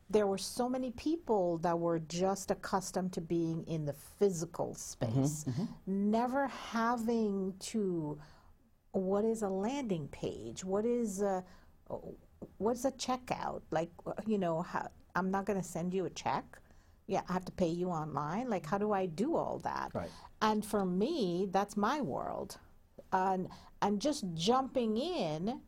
there 0.09 0.27
were 0.27 0.37
so 0.37 0.67
many 0.67 0.91
people 0.91 1.57
that 1.59 1.77
were 1.77 1.99
just 1.99 2.51
accustomed 2.51 3.13
to 3.13 3.21
being 3.21 3.63
in 3.67 3.85
the 3.85 3.93
physical 4.19 4.73
space, 4.73 5.45
never 5.85 6.47
having 6.47 7.53
to. 7.59 8.19
What 8.93 9.23
is 9.23 9.41
a 9.41 9.47
landing 9.49 10.09
page? 10.09 10.65
What 10.65 10.85
is 10.85 11.21
a 11.21 11.43
what's 12.57 12.83
a 12.85 12.91
checkout? 12.91 13.61
Like 13.71 13.89
you 14.25 14.37
know, 14.37 14.61
how, 14.63 14.89
I'm 15.15 15.31
not 15.31 15.45
going 15.45 15.59
to 15.61 15.67
send 15.67 15.93
you 15.93 16.05
a 16.05 16.09
check. 16.09 16.59
Yeah, 17.11 17.21
I 17.29 17.33
have 17.33 17.45
to 17.45 17.51
pay 17.51 17.67
you 17.67 17.89
online. 17.89 18.49
Like, 18.49 18.65
how 18.65 18.77
do 18.77 18.91
I 18.93 19.05
do 19.05 19.35
all 19.35 19.59
that? 19.59 19.91
Right. 19.93 20.09
And 20.41 20.65
for 20.65 20.85
me, 20.85 21.47
that's 21.51 21.77
my 21.77 22.01
world, 22.01 22.57
and 23.11 23.49
and 23.81 24.01
just 24.01 24.23
jumping 24.33 24.97
in 24.97 25.61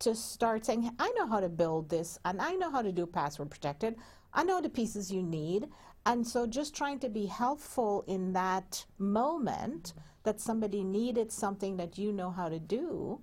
to 0.00 0.14
start 0.14 0.64
saying, 0.64 0.90
I 0.98 1.10
know 1.16 1.26
how 1.26 1.40
to 1.40 1.48
build 1.48 1.88
this 1.88 2.18
and 2.24 2.40
I 2.40 2.52
know 2.52 2.70
how 2.70 2.82
to 2.82 2.92
do 2.92 3.06
password 3.06 3.50
protected. 3.50 3.96
I 4.32 4.44
know 4.44 4.60
the 4.60 4.68
pieces 4.68 5.10
you 5.10 5.22
need. 5.22 5.68
And 6.06 6.26
so 6.26 6.46
just 6.46 6.74
trying 6.74 7.00
to 7.00 7.08
be 7.08 7.26
helpful 7.26 8.04
in 8.06 8.32
that 8.32 8.86
moment 8.98 9.94
that 10.22 10.40
somebody 10.40 10.84
needed 10.84 11.32
something 11.32 11.76
that 11.78 11.98
you 11.98 12.12
know 12.12 12.30
how 12.30 12.48
to 12.48 12.58
do 12.58 13.20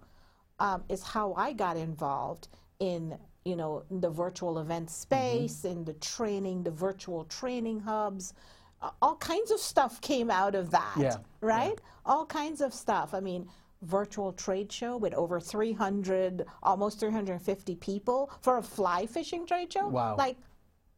um, 0.59 0.83
is 0.89 1.03
how 1.03 1.33
I 1.33 1.53
got 1.53 1.77
involved 1.77 2.47
in 2.79 3.17
you 3.45 3.55
know 3.55 3.83
the 3.89 4.09
virtual 4.09 4.59
event 4.59 4.89
space, 4.89 5.63
in 5.63 5.85
the 5.85 5.93
training, 5.93 6.63
the 6.63 6.71
virtual 6.71 7.23
training 7.25 7.79
hubs. 7.79 8.33
Uh, 8.81 8.89
all 9.01 9.15
kinds 9.15 9.51
of 9.51 9.59
stuff 9.59 10.01
came 10.01 10.29
out 10.29 10.55
of 10.55 10.71
that, 10.71 10.95
Yeah, 10.97 11.15
right? 11.39 11.79
All 12.05 12.25
kinds 12.25 12.59
of 12.59 12.73
stuff. 12.73 13.13
I 13.13 13.19
mean, 13.21 13.47
virtual 13.83 14.33
trade 14.33 14.71
show 14.71 14.97
with 14.97 15.13
over 15.13 15.39
300, 15.39 16.45
almost 16.63 16.99
350 16.99 17.75
people 17.75 18.31
for 18.41 18.57
a 18.57 18.63
fly 18.63 19.05
fishing 19.05 19.45
trade 19.45 19.71
show. 19.71 19.87
Wow. 19.87 20.15
Like, 20.17 20.37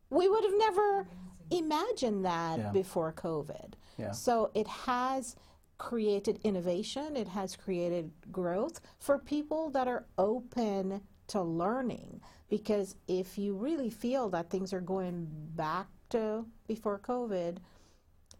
we 0.09 0.27
would 0.27 0.43
have 0.43 0.57
never 0.57 1.05
imagined 1.51 2.25
that 2.25 2.57
Yeah. 2.59 2.71
before 2.71 3.11
COVID. 3.13 3.73
Yeah. 3.97 4.11
So 4.11 4.51
it 4.55 4.67
has 4.67 5.35
created 5.77 6.39
innovation, 6.43 7.15
it 7.15 7.27
has 7.27 7.55
created 7.55 8.11
growth 8.31 8.79
for 8.99 9.19
people 9.19 9.69
that 9.71 9.87
are 9.87 10.05
open 10.17 11.01
to 11.27 11.41
learning. 11.41 12.21
Because 12.49 12.95
if 13.07 13.37
you 13.37 13.55
really 13.55 13.89
feel 13.89 14.29
that 14.29 14.49
things 14.49 14.73
are 14.73 14.81
going 14.81 15.27
back 15.55 15.87
to 16.09 16.45
before 16.67 16.99
COVID, 16.99 17.57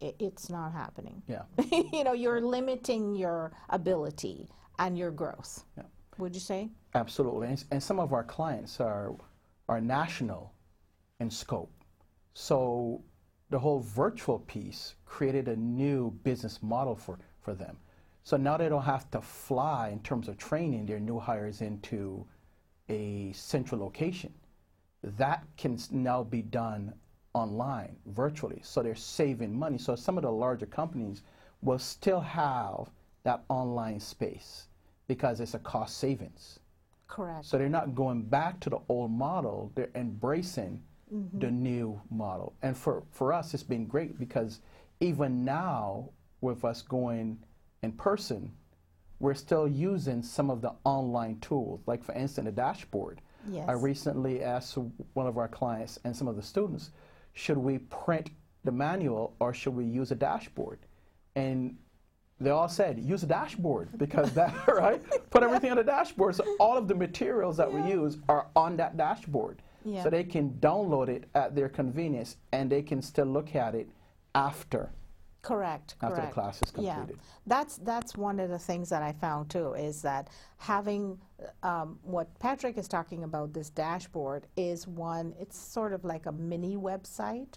i 0.02 0.14
it's 0.20 0.50
not 0.50 0.72
happening. 0.72 1.22
Yeah. 1.28 1.44
you 1.94 2.04
know, 2.04 2.14
you're 2.14 2.42
limiting 2.42 3.16
your 3.16 3.52
ability 3.70 4.48
and 4.80 4.98
your 4.98 5.12
growth. 5.12 5.64
Yeah. 5.76 5.84
Would 6.18 6.34
you 6.34 6.42
say? 6.42 6.70
Absolutely, 6.96 7.48
and, 7.48 7.64
and 7.72 7.84
some 7.84 8.00
of 8.00 8.12
our 8.14 8.24
clients 8.24 8.80
are 8.80 9.14
are 9.70 9.82
national 9.82 10.54
in 11.20 11.30
scope. 11.30 11.72
So 12.34 13.02
the 13.50 13.60
whole 13.60 13.80
virtual 13.80 14.40
piece 14.40 14.96
created 15.06 15.48
a 15.48 15.56
new 15.56 16.12
business 16.24 16.62
model 16.62 16.96
for, 16.96 17.18
for 17.42 17.54
them. 17.54 17.78
So 18.24 18.38
now 18.38 18.58
they 18.58 18.70
don't 18.70 18.84
have 18.84 19.10
to 19.12 19.22
fly 19.22 19.90
in 19.90 20.00
terms 20.02 20.28
of 20.28 20.38
training 20.38 20.86
their 20.86 21.00
new 21.00 21.20
hires 21.20 21.62
into 21.62 22.26
a 22.90 23.32
central 23.34 23.82
location. 23.82 24.34
That 25.04 25.44
can 25.58 25.78
now 25.92 26.24
be 26.24 26.42
done 26.42 26.94
online, 27.34 27.96
virtually. 28.08 28.60
So 28.64 28.82
they're 28.82 28.96
saving 28.96 29.58
money. 29.58 29.78
So 29.78 29.96
some 29.96 30.18
of 30.18 30.24
the 30.24 30.32
larger 30.32 30.66
companies 30.66 31.22
will 31.62 31.80
still 31.80 32.20
have 32.22 32.90
that 33.24 33.44
online 33.50 34.00
space 34.00 34.68
because 35.08 35.40
it's 35.40 35.54
a 35.54 35.60
cost 35.60 35.98
savings. 35.98 36.60
Correct. 37.08 37.46
So 37.46 37.58
they're 37.58 37.70
not 37.70 37.96
going 37.96 38.24
back 38.24 38.60
to 38.62 38.70
the 38.70 38.80
old 38.90 39.12
model, 39.12 39.72
they're 39.76 39.90
embracing 39.96 40.82
Mm-hmm. 41.14 41.40
the 41.40 41.50
new 41.50 42.02
model. 42.10 42.52
And 42.62 42.76
for, 42.76 43.02
for 43.12 43.32
us, 43.32 43.54
it's 43.54 43.64
been 43.64 43.86
great 43.86 44.20
because 44.20 44.60
even 45.00 45.46
now, 45.46 46.10
with 46.42 46.66
us 46.66 46.82
going 46.82 47.40
in 47.82 47.94
person, 47.94 48.52
we're 49.20 49.34
still 49.34 49.68
using 49.68 50.22
some 50.22 50.50
of 50.50 50.62
the 50.62 50.74
online 50.84 51.40
tools. 51.40 51.82
Like, 51.88 52.04
for 52.04 52.14
instance, 52.14 52.48
a 52.48 52.52
dashboard. 52.52 53.22
Yes. 53.50 53.68
I 53.68 53.74
recently 53.74 54.44
asked 54.44 54.78
one 55.14 55.28
of 55.28 55.38
our 55.38 55.48
clients 55.48 56.00
and 56.04 56.16
some 56.16 56.28
of 56.28 56.36
the 56.36 56.42
students, 56.44 56.92
should 57.34 57.58
we 57.58 57.80
print 57.80 58.30
the 58.64 58.72
manual 58.72 59.36
or 59.40 59.54
should 59.54 59.76
we 59.76 59.86
use 59.86 60.12
a 60.12 60.16
dashboard? 60.16 60.80
And 61.36 61.78
they 62.40 62.52
all 62.52 62.68
said, 62.70 63.00
use 63.00 63.24
a 63.24 63.28
dashboard 63.28 63.98
because 63.98 64.32
that, 64.34 64.54
right? 64.68 65.02
Put 65.30 65.44
everything 65.44 65.72
on 65.72 65.78
the 65.78 65.84
dashboard. 65.84 66.36
So 66.36 66.46
all 66.60 66.78
of 66.78 66.88
the 66.88 66.96
materials 66.96 67.58
that 67.58 67.72
we 67.72 67.82
use 67.90 68.18
are 68.30 68.48
on 68.56 68.78
that 68.78 68.98
dashboard. 68.98 69.62
Yeah. 69.86 70.04
So 70.04 70.10
they 70.10 70.24
can 70.24 70.52
download 70.60 71.08
it 71.08 71.30
at 71.34 71.56
their 71.56 71.70
convenience 71.70 72.36
and 72.52 72.70
they 72.70 72.82
can 72.82 73.02
still 73.02 73.26
look 73.26 73.56
at 73.56 73.74
it 73.74 73.90
after. 74.36 74.90
Correct. 75.42 75.96
After 76.02 76.16
the 76.16 76.22
correct. 76.22 76.34
class 76.34 76.62
is 76.62 76.74
Yeah, 76.78 77.06
that's 77.46 77.78
that's 77.78 78.18
one 78.18 78.40
of 78.40 78.50
the 78.50 78.60
things 78.60 78.90
that 78.90 79.02
I 79.02 79.14
found 79.14 79.50
too 79.50 79.74
is 79.74 80.02
that 80.02 80.30
having 80.58 81.20
um, 81.64 82.00
what 82.02 82.38
Patrick 82.40 82.78
is 82.78 82.88
talking 82.88 83.24
about 83.24 83.54
this 83.54 83.70
dashboard 83.70 84.48
is 84.58 84.88
one. 84.88 85.34
It's 85.40 85.58
sort 85.58 85.94
of 85.94 86.04
like 86.04 86.26
a 86.26 86.32
mini 86.32 86.76
website 86.76 87.56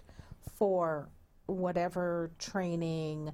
for 0.55 1.09
whatever 1.47 2.31
training. 2.39 3.31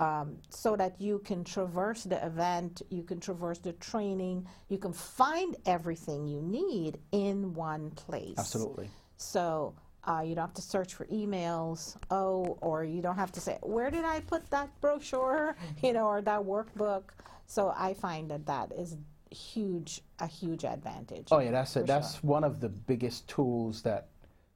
Um, 0.00 0.38
so 0.48 0.74
that 0.74 1.00
you 1.00 1.20
can 1.20 1.44
traverse 1.44 2.02
the 2.02 2.26
event, 2.26 2.82
you 2.90 3.04
can 3.04 3.20
traverse 3.20 3.60
the 3.60 3.72
training, 3.74 4.48
you 4.68 4.78
can 4.78 4.92
find 4.92 5.54
everything 5.64 6.26
you 6.26 6.42
need 6.42 6.98
in 7.12 7.54
one 7.54 7.92
place. 7.92 8.34
Absolutely. 8.36 8.90
So 9.16 9.76
uh, 10.10 10.22
you 10.22 10.34
don't 10.34 10.42
have 10.42 10.54
to 10.54 10.62
search 10.62 10.94
for 10.94 11.04
emails. 11.06 11.96
Oh, 12.10 12.58
or 12.60 12.84
you 12.84 13.00
don't 13.00 13.16
have 13.16 13.30
to 13.32 13.40
say, 13.40 13.58
where 13.62 13.90
did 13.90 14.04
I 14.04 14.20
put 14.20 14.48
that 14.50 14.68
brochure? 14.80 15.56
You 15.82 15.92
know, 15.92 16.06
or 16.06 16.20
that 16.22 16.40
workbook. 16.40 17.04
So 17.46 17.72
I 17.76 17.94
find 17.94 18.30
that 18.30 18.44
that 18.46 18.72
is 18.72 18.96
huge, 19.30 20.02
a 20.18 20.26
huge 20.26 20.64
advantage. 20.64 21.28
Oh 21.30 21.38
yeah, 21.38 21.52
that's 21.52 21.76
it. 21.76 21.86
That's 21.86 22.14
sure. 22.14 22.20
one 22.22 22.44
of 22.44 22.60
the 22.60 22.68
biggest 22.68 23.28
tools 23.28 23.82
that 23.82 24.08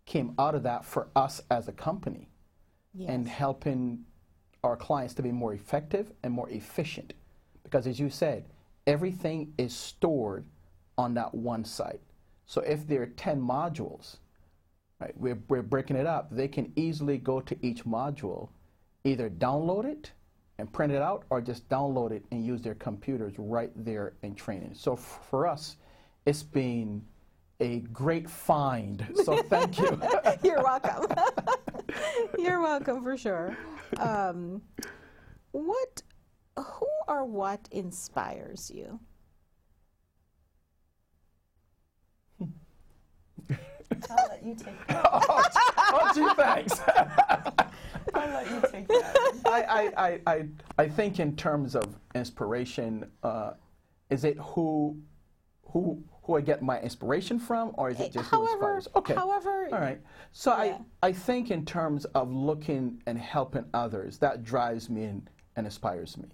came 0.06 0.34
out 0.38 0.54
of 0.54 0.64
that 0.64 0.84
for 0.84 1.08
us 1.16 1.40
as 1.50 1.68
a 1.68 1.72
company, 1.72 2.28
and 3.06 3.26
helping 3.26 4.04
our 4.62 4.76
clients 4.76 5.14
to 5.14 5.22
be 5.22 5.32
more 5.32 5.54
effective 5.54 6.12
and 6.22 6.32
more 6.32 6.48
efficient. 6.50 7.14
Because 7.62 7.86
as 7.86 7.98
you 7.98 8.10
said, 8.10 8.44
everything 8.86 9.52
is 9.58 9.74
stored 9.74 10.44
on 10.98 11.14
that 11.14 11.34
one 11.34 11.64
site. 11.64 12.00
So 12.46 12.60
if 12.60 12.86
there 12.86 13.02
are 13.02 13.06
ten 13.06 13.40
modules, 13.40 14.16
right, 15.04 15.14
we're, 15.16 15.38
we're 15.48 15.62
breaking 15.62 15.96
it 15.96 16.06
up. 16.06 16.28
They 16.30 16.48
can 16.48 16.72
easily 16.76 17.18
go 17.18 17.40
to 17.40 17.56
each 17.62 17.84
module, 17.84 18.48
either 19.04 19.28
download 19.28 19.84
it 19.84 20.12
and 20.58 20.72
print 20.72 20.92
it 20.92 21.02
out, 21.02 21.24
or 21.30 21.40
just 21.40 21.68
download 21.68 22.12
it 22.12 22.24
and 22.30 22.44
use 22.44 22.62
their 22.62 22.76
computers 22.76 23.34
right 23.38 23.72
there 23.76 24.14
in 24.22 24.34
training. 24.34 24.72
So 24.74 24.96
for 24.96 25.46
us, 25.46 25.76
it's 26.26 26.42
been 26.42 27.02
a 27.60 27.80
great 27.80 28.30
find. 28.30 29.06
So 29.24 29.42
thank 29.42 29.78
you. 29.78 30.00
You're 30.42 30.62
welcome. 30.62 31.06
You're 32.38 32.60
welcome 32.60 33.02
for 33.02 33.16
sure. 33.16 33.56
Um, 33.98 34.62
what, 35.50 36.02
who 36.56 36.88
or 37.08 37.24
what 37.24 37.68
inspires 37.72 38.70
you? 38.72 39.00
I'll 44.10 44.28
let 44.28 44.44
you 44.44 44.54
take 44.54 44.86
that. 44.88 45.06
oh, 45.10 46.12
gee, 46.14 46.28
thanks. 46.36 46.80
I'll 48.14 48.30
let 48.30 48.50
you 48.50 48.62
take 48.70 48.88
that. 48.88 49.32
I, 49.46 49.62
I, 49.62 50.06
I, 50.06 50.20
I, 50.26 50.44
I 50.78 50.88
think 50.88 51.20
in 51.20 51.36
terms 51.36 51.74
of 51.74 51.94
inspiration, 52.14 53.10
uh, 53.22 53.52
is 54.10 54.24
it 54.24 54.38
who, 54.38 54.96
who, 55.64 56.02
who 56.22 56.36
I 56.36 56.40
get 56.40 56.62
my 56.62 56.80
inspiration 56.80 57.38
from, 57.38 57.72
or 57.74 57.90
is 57.90 58.00
it 58.00 58.12
just 58.12 58.30
who 58.30 58.36
however, 58.36 58.76
inspires? 58.76 58.88
Okay. 58.96 59.14
however, 59.14 59.68
All 59.72 59.80
right. 59.80 60.00
So 60.32 60.50
Yeah. 60.52 60.78
I, 61.02 61.08
I 61.08 61.12
think 61.12 61.50
in 61.50 61.64
terms 61.64 62.04
of 62.06 62.32
looking 62.32 63.02
and 63.06 63.18
helping 63.18 63.64
others, 63.74 64.18
that 64.18 64.44
drives 64.44 64.88
me 64.88 65.04
and, 65.04 65.28
and 65.56 65.66
inspires 65.66 66.16
me. 66.16 66.28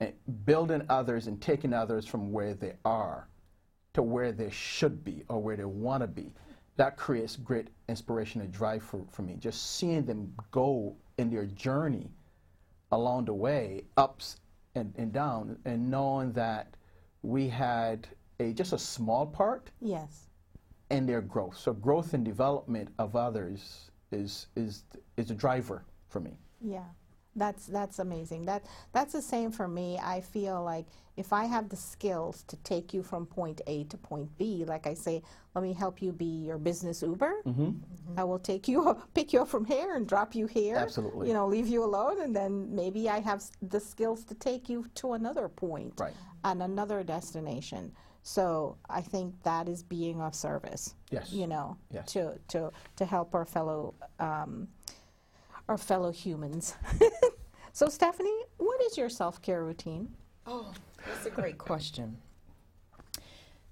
And 0.00 0.12
building 0.44 0.82
others 0.88 1.26
and 1.26 1.40
taking 1.40 1.72
others 1.72 2.06
from 2.06 2.30
where 2.30 2.54
they 2.54 2.74
are 2.84 3.28
to 3.94 4.02
where 4.02 4.30
they 4.30 4.50
should 4.50 5.02
be 5.02 5.22
or 5.28 5.40
where 5.40 5.56
they 5.56 5.64
want 5.64 6.02
to 6.02 6.06
be. 6.06 6.30
That 6.76 6.96
creates 6.96 7.36
great 7.36 7.68
inspiration 7.88 8.40
and 8.40 8.52
drive 8.52 8.82
for, 8.82 9.04
for 9.10 9.22
me. 9.22 9.36
Just 9.38 9.76
seeing 9.76 10.04
them 10.04 10.32
go 10.50 10.94
in 11.18 11.30
their 11.30 11.46
journey 11.46 12.10
along 12.92 13.24
the 13.24 13.34
way, 13.34 13.84
ups 13.96 14.36
and, 14.74 14.92
and 14.96 15.12
down, 15.12 15.58
and 15.64 15.90
knowing 15.90 16.32
that 16.32 16.76
we 17.22 17.48
had 17.48 18.06
a 18.38 18.52
just 18.52 18.72
a 18.72 18.78
small 18.78 19.26
part 19.26 19.70
yes. 19.80 20.28
in 20.90 21.06
their 21.06 21.20
growth. 21.20 21.56
So 21.56 21.72
growth 21.72 22.14
and 22.14 22.24
development 22.24 22.88
of 22.98 23.16
others 23.16 23.90
is 24.12 24.46
is 24.56 24.84
is 25.16 25.30
a 25.30 25.34
driver 25.34 25.84
for 26.08 26.20
me. 26.20 26.38
Yeah, 26.60 26.84
that's 27.36 27.66
that's 27.66 27.98
amazing. 27.98 28.46
That 28.46 28.64
that's 28.92 29.12
the 29.12 29.22
same 29.22 29.50
for 29.52 29.68
me. 29.68 29.98
I 30.02 30.20
feel 30.20 30.62
like 30.64 30.86
if 31.16 31.32
I 31.32 31.44
have 31.44 31.68
the 31.68 31.76
skills 31.76 32.42
to 32.48 32.56
take 32.58 32.92
you 32.92 33.02
from 33.02 33.24
point 33.26 33.60
A 33.66 33.84
to 33.84 33.96
point 33.96 34.28
B, 34.36 34.64
like 34.66 34.86
I 34.86 34.94
say, 34.94 35.22
let 35.54 35.62
me 35.62 35.72
help 35.72 36.02
you 36.02 36.12
be 36.12 36.26
your 36.26 36.58
business 36.58 37.02
Uber. 37.02 37.32
Mm-hmm. 37.46 38.18
I 38.18 38.24
will 38.24 38.38
take 38.38 38.68
you, 38.68 39.00
pick 39.14 39.32
you 39.32 39.40
up 39.40 39.48
from 39.48 39.64
here 39.64 39.94
and 39.96 40.06
drop 40.06 40.34
you 40.34 40.46
here. 40.46 40.76
Absolutely. 40.76 41.28
You 41.28 41.34
know, 41.34 41.46
leave 41.46 41.68
you 41.68 41.82
alone, 41.84 42.20
and 42.20 42.36
then 42.36 42.74
maybe 42.74 43.08
I 43.08 43.20
have 43.20 43.42
the 43.62 43.80
skills 43.80 44.24
to 44.24 44.34
take 44.34 44.68
you 44.68 44.86
to 44.96 45.14
another 45.14 45.48
point 45.48 45.94
Right. 45.98 46.12
and 46.44 46.62
another 46.62 47.02
destination. 47.02 47.92
So 48.22 48.76
I 48.90 49.00
think 49.00 49.34
that 49.44 49.68
is 49.68 49.82
being 49.82 50.20
of 50.20 50.34
service. 50.34 50.94
Yes. 51.10 51.32
You 51.32 51.46
know, 51.46 51.76
Yes. 51.90 52.12
to 52.12 52.38
to 52.48 52.70
to 52.96 53.04
help 53.06 53.34
our 53.34 53.46
fellow 53.46 53.94
um, 54.18 54.68
our 55.68 55.78
fellow 55.78 56.12
humans. 56.12 56.76
so 57.72 57.88
Stephanie, 57.88 58.42
what 58.58 58.80
is 58.82 58.96
your 58.96 59.08
self 59.08 59.42
care 59.42 59.64
routine? 59.64 60.14
Oh, 60.46 60.72
that's 61.06 61.26
a 61.26 61.30
great 61.30 61.58
question. 61.58 62.16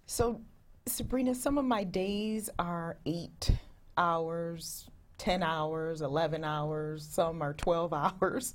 So, 0.07 0.41
Sabrina, 0.87 1.35
some 1.35 1.57
of 1.59 1.65
my 1.65 1.85
days 1.85 2.51
are 2.59 2.99
eight 3.07 3.51
hours, 3.97 4.89
10 5.19 5.43
hours, 5.43 6.03
11 6.03 6.45
hours, 6.45 7.07
some 7.07 7.43
are 7.43 7.55
12 7.55 7.93
hours. 8.23 8.55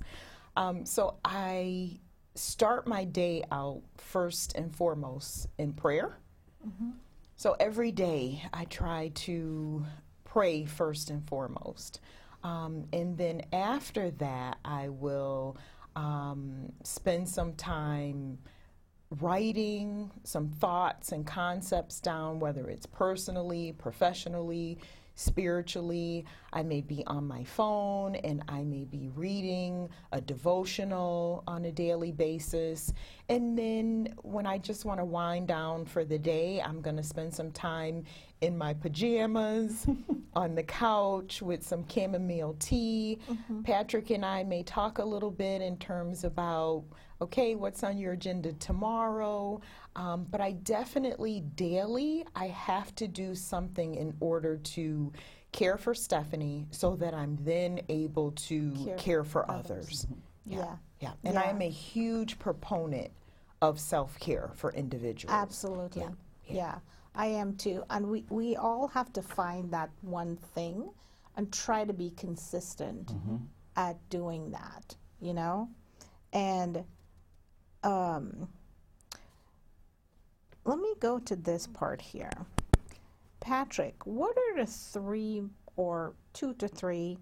Um, 0.56 0.84
so, 0.86 1.16
I 1.24 1.98
start 2.34 2.86
my 2.86 3.04
day 3.04 3.42
out 3.50 3.82
first 3.96 4.54
and 4.54 4.74
foremost 4.74 5.48
in 5.58 5.72
prayer. 5.72 6.18
So, 7.36 7.56
every 7.58 7.90
day 7.92 8.44
I 8.52 8.66
try 8.66 9.12
to 9.14 9.84
pray 10.24 10.66
first 10.66 11.10
and 11.10 11.26
foremost. 11.26 12.00
Um, 12.42 12.86
and 12.92 13.16
then 13.18 13.42
after 13.52 14.10
that, 14.12 14.58
I 14.64 14.88
will 14.88 15.56
um, 15.96 16.72
spend 16.82 17.28
some 17.28 17.54
time 17.54 18.38
writing 19.20 20.10
some 20.22 20.48
thoughts 20.48 21.12
and 21.12 21.26
concepts 21.26 22.00
down, 22.00 22.38
whether 22.38 22.68
it's 22.68 22.86
personally, 22.86 23.72
professionally, 23.72 24.78
spiritually. 25.16 26.24
I 26.52 26.62
may 26.62 26.80
be 26.80 27.04
on 27.06 27.26
my 27.26 27.44
phone 27.44 28.14
and 28.16 28.42
I 28.48 28.62
may 28.64 28.84
be 28.84 29.10
reading 29.14 29.88
a 30.12 30.20
devotional 30.20 31.42
on 31.46 31.64
a 31.64 31.72
daily 31.72 32.12
basis. 32.12 32.92
And 33.30 33.56
then 33.56 34.12
when 34.22 34.44
I 34.44 34.58
just 34.58 34.84
want 34.84 34.98
to 34.98 35.04
wind 35.04 35.46
down 35.46 35.84
for 35.86 36.04
the 36.04 36.18
day, 36.18 36.60
I'm 36.60 36.80
going 36.80 36.96
to 36.96 37.02
spend 37.04 37.32
some 37.32 37.52
time 37.52 38.02
in 38.40 38.58
my 38.58 38.74
pajamas 38.74 39.86
on 40.34 40.56
the 40.56 40.64
couch 40.64 41.40
with 41.40 41.64
some 41.64 41.84
chamomile 41.88 42.56
tea. 42.58 43.20
Patrick 43.62 44.10
and 44.10 44.24
I 44.24 44.42
may 44.42 44.64
talk 44.64 44.98
a 44.98 45.04
little 45.04 45.30
bit 45.30 45.62
in 45.62 45.76
terms 45.76 46.24
about, 46.24 46.82
okay, 47.22 47.54
what's 47.54 47.84
on 47.84 47.98
your 47.98 48.14
agenda 48.14 48.52
tomorrow? 48.54 49.60
Um, 49.94 50.26
but 50.28 50.40
I 50.40 50.52
definitely 50.52 51.42
daily, 51.54 52.26
I 52.34 52.48
have 52.48 52.94
to 52.96 53.06
do 53.06 53.36
something 53.36 53.94
in 53.94 54.12
order 54.18 54.56
to 54.56 55.12
care 55.52 55.76
for 55.76 55.94
Stephanie 55.94 56.66
so 56.72 56.96
that 56.96 57.14
I'm 57.14 57.38
then 57.42 57.80
able 57.88 58.32
to 58.32 58.72
Care 58.84 58.96
care, 58.96 59.24
for 59.24 59.48
others. 59.48 60.04
others. 60.04 60.06
Yeah. 60.46 60.76
Yeah. 61.00 61.12
And 61.24 61.38
I'm 61.38 61.62
a 61.62 61.70
huge 61.70 62.38
proponent 62.38 63.10
of 63.62 63.78
self 63.78 64.18
care 64.18 64.50
for 64.54 64.72
individuals. 64.72 65.34
Absolutely. 65.34 66.02
Yeah. 66.02 66.10
Yeah. 66.46 66.54
Yeah. 66.54 66.78
I 67.14 67.26
am 67.26 67.56
too. 67.56 67.84
And 67.90 68.06
we, 68.06 68.24
we 68.30 68.56
all 68.56 68.88
have 68.88 69.12
to 69.14 69.22
find 69.22 69.70
that 69.72 69.90
one 70.00 70.36
thing 70.36 70.90
and 71.36 71.52
try 71.52 71.84
to 71.84 71.92
be 71.92 72.10
consistent 72.10 73.12
at 73.76 73.96
doing 74.10 74.50
that, 74.50 74.94
you 75.20 75.34
know? 75.34 75.68
And 76.32 76.84
um, 77.82 78.48
let 80.64 80.78
me 80.78 80.94
go 81.00 81.18
to 81.18 81.36
this 81.36 81.66
part 81.66 82.00
here. 82.00 82.30
Patrick, 83.40 84.06
what 84.06 84.36
are 84.36 84.60
the 84.60 84.66
three 84.66 85.42
or 85.76 86.14
two 86.32 86.54
to 86.54 86.68
three 86.68 87.18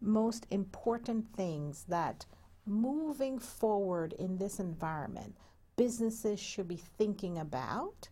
most 0.00 0.46
important 0.50 1.26
things 1.34 1.84
that 1.88 2.24
moving 2.66 3.38
forward 3.38 4.12
in 4.18 4.38
this 4.38 4.60
environment 4.60 5.36
businesses 5.76 6.40
should 6.40 6.68
be 6.68 6.80
thinking 6.98 7.38
about 7.38 8.08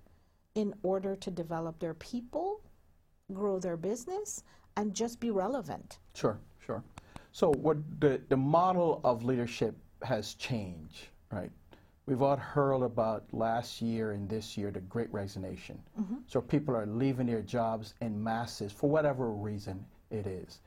in 0.55 0.72
order 0.83 1.16
to 1.16 1.31
develop 1.31 1.79
their 1.79 1.94
people, 1.94 2.61
grow 3.33 3.59
their 3.59 3.77
business, 3.77 4.42
and 4.77 4.94
just 4.94 5.20
be 5.20 5.31
relevant? 5.31 5.98
Sure, 6.14 6.38
sure. 6.64 6.83
So 7.33 7.50
what 7.53 7.79
the, 8.00 8.20
the 8.29 8.37
model 8.37 9.00
of 9.03 9.24
leadership 9.24 9.74
has 10.03 10.35
changed, 10.35 11.09
right? 11.33 11.50
We've 12.07 12.22
all 12.22 12.37
heard 12.37 12.83
about 12.83 13.24
last 13.33 13.81
year 13.81 14.12
and 14.12 14.29
this 14.29 14.59
year 14.59 14.70
the 14.70 14.81
great 14.81 15.12
resignation. 15.12 15.81
Mm-hmm. 15.98 16.16
So 16.27 16.40
people 16.40 16.77
are 16.77 16.87
leaving 16.87 17.27
their 17.27 17.40
jobs 17.40 17.94
in 18.03 18.22
masses 18.22 18.72
for 18.72 18.90
whatever 18.90 19.31
reason 19.31 19.85
it 20.11 20.27
is. 20.27 20.61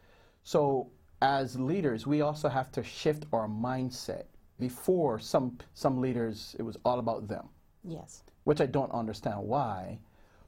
So 0.44 0.90
as 1.22 1.60
leaders, 1.60 2.08
we 2.08 2.22
also 2.22 2.50
have 2.50 2.72
to 2.74 2.84
shift 2.84 3.26
our 3.34 3.48
mindset. 3.48 4.24
Before 4.60 5.20
some 5.20 5.58
some 5.74 6.02
leaders 6.02 6.56
it 6.60 6.64
was 6.64 6.78
all 6.84 7.00
about 7.00 7.28
them 7.28 7.48
Yes. 7.84 8.24
which 8.44 8.60
I 8.62 8.66
don't 8.66 8.92
understand 8.92 9.40
why, 9.48 10.00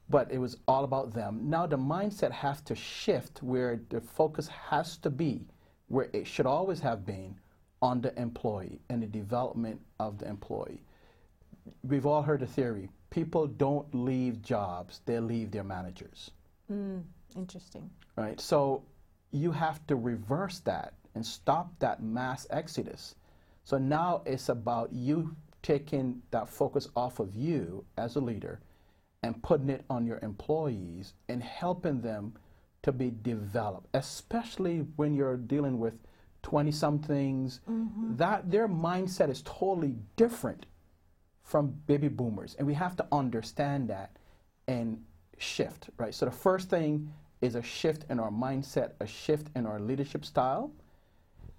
but 0.09 0.31
it 0.31 0.37
was 0.39 0.57
all 0.67 0.83
about 0.83 1.13
them. 1.13 1.49
Now 1.49 1.67
the 1.67 1.77
mindset 1.77 2.31
has 2.31 2.61
to 2.61 2.75
shift 2.75 3.43
where 3.43 3.81
the 3.89 4.01
focus 4.01 4.47
has 4.47 4.97
to 4.97 5.09
be, 5.09 5.47
where 5.87 6.09
it 6.13 6.25
should 6.25 6.45
always 6.45 6.79
have 6.79 7.05
been, 7.05 7.35
on 7.81 8.01
the 8.01 8.17
employee 8.19 8.81
and 8.89 9.01
the 9.03 9.07
development 9.07 9.79
of 9.99 10.17
the 10.17 10.27
employee. 10.27 10.81
We've 11.83 12.05
all 12.05 12.21
heard 12.21 12.39
the 12.41 12.47
theory 12.47 12.89
people 13.09 13.47
don't 13.47 13.93
leave 13.93 14.41
jobs, 14.41 15.01
they 15.05 15.19
leave 15.19 15.51
their 15.51 15.63
managers 15.63 16.31
Mm, 16.71 17.03
interesting. 17.35 17.89
right? 18.15 18.39
So 18.39 18.83
you 19.31 19.51
have 19.51 19.85
to 19.87 19.95
reverse 19.95 20.59
that 20.61 20.93
and 21.15 21.25
stop 21.25 21.67
that 21.79 22.01
mass 22.03 22.45
exodus. 22.49 23.15
So 23.69 23.77
now 23.77 24.23
it's 24.25 24.49
about 24.49 24.91
you 24.91 25.35
taking 25.61 26.23
that 26.31 26.49
focus 26.49 26.87
off 26.95 27.19
of 27.19 27.35
you 27.35 27.85
as 27.99 28.15
a 28.15 28.19
leader 28.19 28.61
and 29.21 29.43
putting 29.43 29.69
it 29.69 29.85
on 29.91 30.07
your 30.07 30.17
employees 30.23 31.13
and 31.27 31.43
helping 31.43 32.01
them 32.01 32.33
to 32.81 32.91
be 32.91 33.13
developed, 33.21 33.85
especially 33.93 34.79
when 34.95 35.13
you're 35.13 35.37
dealing 35.37 35.77
with 35.77 35.93
20 36.41 36.71
somethings 36.71 37.59
mm-hmm. 37.69 38.15
that 38.15 38.49
their 38.49 38.67
mindset 38.67 39.29
is 39.29 39.43
totally 39.43 39.93
different 40.15 40.65
from 41.43 41.75
baby 41.85 42.07
boomers 42.07 42.55
and 42.57 42.65
we 42.65 42.73
have 42.73 42.95
to 42.95 43.05
understand 43.11 43.87
that 43.87 44.17
and 44.67 44.99
shift 45.37 45.91
right? 45.99 46.15
So 46.15 46.25
the 46.25 46.31
first 46.31 46.71
thing 46.71 47.13
is 47.41 47.53
a 47.53 47.61
shift 47.61 48.05
in 48.09 48.19
our 48.19 48.31
mindset 48.31 48.93
a 48.99 49.05
shift 49.05 49.51
in 49.55 49.67
our 49.67 49.79
leadership 49.79 50.25
style 50.25 50.71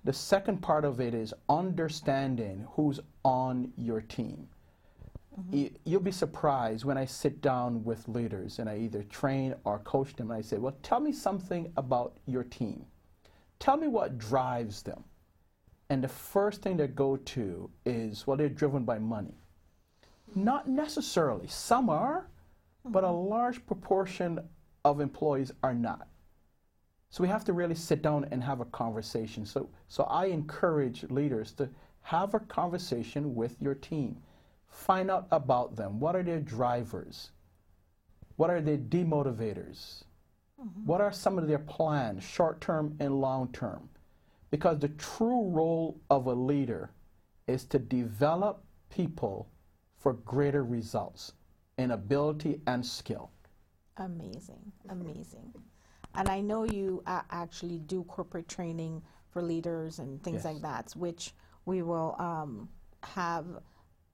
the 0.04 0.12
second 0.12 0.62
part 0.62 0.84
of 0.84 1.00
it 1.00 1.14
is 1.14 1.34
understanding 1.48 2.66
who's 2.72 3.00
on 3.24 3.72
your 3.76 4.00
team. 4.00 4.48
Mm-hmm. 5.38 5.56
Y- 5.56 5.70
you'll 5.84 6.00
be 6.00 6.10
surprised 6.10 6.84
when 6.84 6.98
i 6.98 7.04
sit 7.04 7.40
down 7.40 7.84
with 7.84 8.08
leaders 8.08 8.58
and 8.58 8.68
i 8.68 8.76
either 8.76 9.02
train 9.04 9.54
or 9.64 9.78
coach 9.80 10.16
them 10.16 10.30
and 10.30 10.38
i 10.38 10.42
say 10.42 10.56
well 10.56 10.76
tell 10.82 11.00
me 11.00 11.12
something 11.12 11.72
about 11.76 12.16
your 12.26 12.44
team. 12.44 12.84
Tell 13.58 13.76
me 13.76 13.88
what 13.88 14.18
drives 14.18 14.82
them. 14.82 15.04
And 15.90 16.02
the 16.02 16.08
first 16.08 16.62
thing 16.62 16.76
they 16.76 16.86
go 16.86 17.16
to 17.16 17.70
is 17.84 18.26
well 18.26 18.36
they're 18.36 18.48
driven 18.48 18.84
by 18.84 18.98
money. 18.98 19.34
Not 20.34 20.68
necessarily. 20.68 21.46
Some 21.48 21.90
are, 21.90 22.26
but 22.84 23.04
a 23.04 23.08
mm-hmm. 23.08 23.28
large 23.28 23.66
proportion 23.66 24.40
of 24.84 25.00
employees 25.00 25.52
are 25.62 25.74
not. 25.74 26.08
So 27.10 27.22
we 27.22 27.28
have 27.28 27.44
to 27.44 27.52
really 27.52 27.74
sit 27.74 28.02
down 28.02 28.26
and 28.30 28.42
have 28.42 28.60
a 28.60 28.66
conversation. 28.66 29.44
So, 29.44 29.68
so 29.88 30.04
I 30.04 30.26
encourage 30.26 31.02
leaders 31.10 31.52
to 31.54 31.68
have 32.02 32.34
a 32.34 32.40
conversation 32.40 33.34
with 33.34 33.60
your 33.60 33.74
team. 33.74 34.16
Find 34.68 35.10
out 35.10 35.26
about 35.32 35.74
them. 35.74 35.98
What 35.98 36.14
are 36.14 36.22
their 36.22 36.40
drivers? 36.40 37.30
What 38.36 38.48
are 38.48 38.60
their 38.60 38.78
demotivators? 38.78 40.04
Mm-hmm. 40.60 40.86
What 40.86 41.00
are 41.00 41.12
some 41.12 41.36
of 41.36 41.48
their 41.48 41.58
plans, 41.58 42.22
short 42.22 42.60
term 42.60 42.96
and 43.00 43.20
long 43.20 43.52
term? 43.52 43.88
Because 44.50 44.78
the 44.78 44.88
true 44.88 45.48
role 45.48 46.00
of 46.10 46.26
a 46.26 46.34
leader 46.34 46.90
is 47.48 47.64
to 47.66 47.78
develop 47.78 48.62
people 48.88 49.48
for 49.96 50.12
greater 50.12 50.64
results 50.64 51.32
in 51.76 51.90
ability 51.90 52.60
and 52.66 52.84
skill. 52.84 53.30
Amazing, 53.96 54.72
amazing. 54.88 55.52
And 56.14 56.28
I 56.28 56.40
know 56.40 56.64
you 56.64 57.02
a- 57.06 57.24
actually 57.30 57.78
do 57.78 58.04
corporate 58.04 58.48
training 58.48 59.02
for 59.30 59.42
leaders 59.42 59.98
and 59.98 60.22
things 60.22 60.36
Yes. 60.36 60.44
like 60.44 60.62
that, 60.62 60.92
which 60.96 61.34
we 61.66 61.82
will 61.82 62.16
um, 62.18 62.68
have 63.02 63.46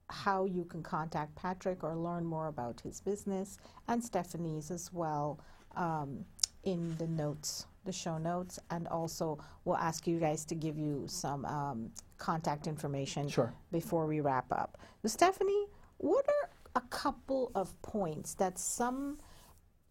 how 0.09 0.45
you 0.45 0.65
can 0.65 0.83
contact 0.83 1.35
Patrick 1.35 1.83
or 1.83 1.97
learn 1.97 2.25
more 2.25 2.47
about 2.47 2.81
his 2.81 3.01
business 3.01 3.59
and 3.89 4.03
Stephanie's 4.05 4.71
as 4.71 4.93
well 4.93 5.41
um, 5.75 6.25
in 6.63 6.95
the 6.99 7.07
notes, 7.09 7.67
the 7.85 7.93
show 7.93 8.17
notes. 8.19 8.59
And 8.71 8.87
also, 8.89 9.39
we'll 9.65 9.77
ask 9.77 10.07
you 10.07 10.21
guys 10.21 10.45
to 10.47 10.55
give 10.55 10.79
you 10.79 11.05
some 11.09 11.45
um, 11.47 11.91
contact 12.19 12.67
information 12.69 13.29
Sure. 13.29 13.53
before 13.73 14.07
we 14.07 14.21
wrap 14.21 14.53
up. 14.53 14.79
So 15.03 15.09
Stephanie, 15.09 15.67
what 15.99 16.25
are 16.29 16.51
a 16.77 16.81
couple 16.83 17.51
of 17.55 17.81
points 17.83 18.35
that 18.35 18.59
some, 18.59 19.19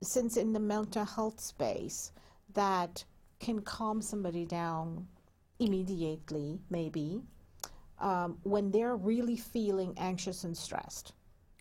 since 0.02 0.38
in 0.38 0.54
the 0.54 0.60
mental 0.60 1.06
health 1.06 1.40
space, 1.40 2.12
that 2.54 3.04
can 3.40 3.62
calm 3.62 4.02
somebody 4.02 4.46
down 4.46 5.08
immediately, 5.60 6.60
maybe, 6.70 7.22
um, 8.00 8.38
when 8.44 8.72
they're 8.72 8.96
really 8.96 9.38
feeling 9.38 9.94
anxious 9.98 10.44
and 10.44 10.56
stressed? 10.56 11.14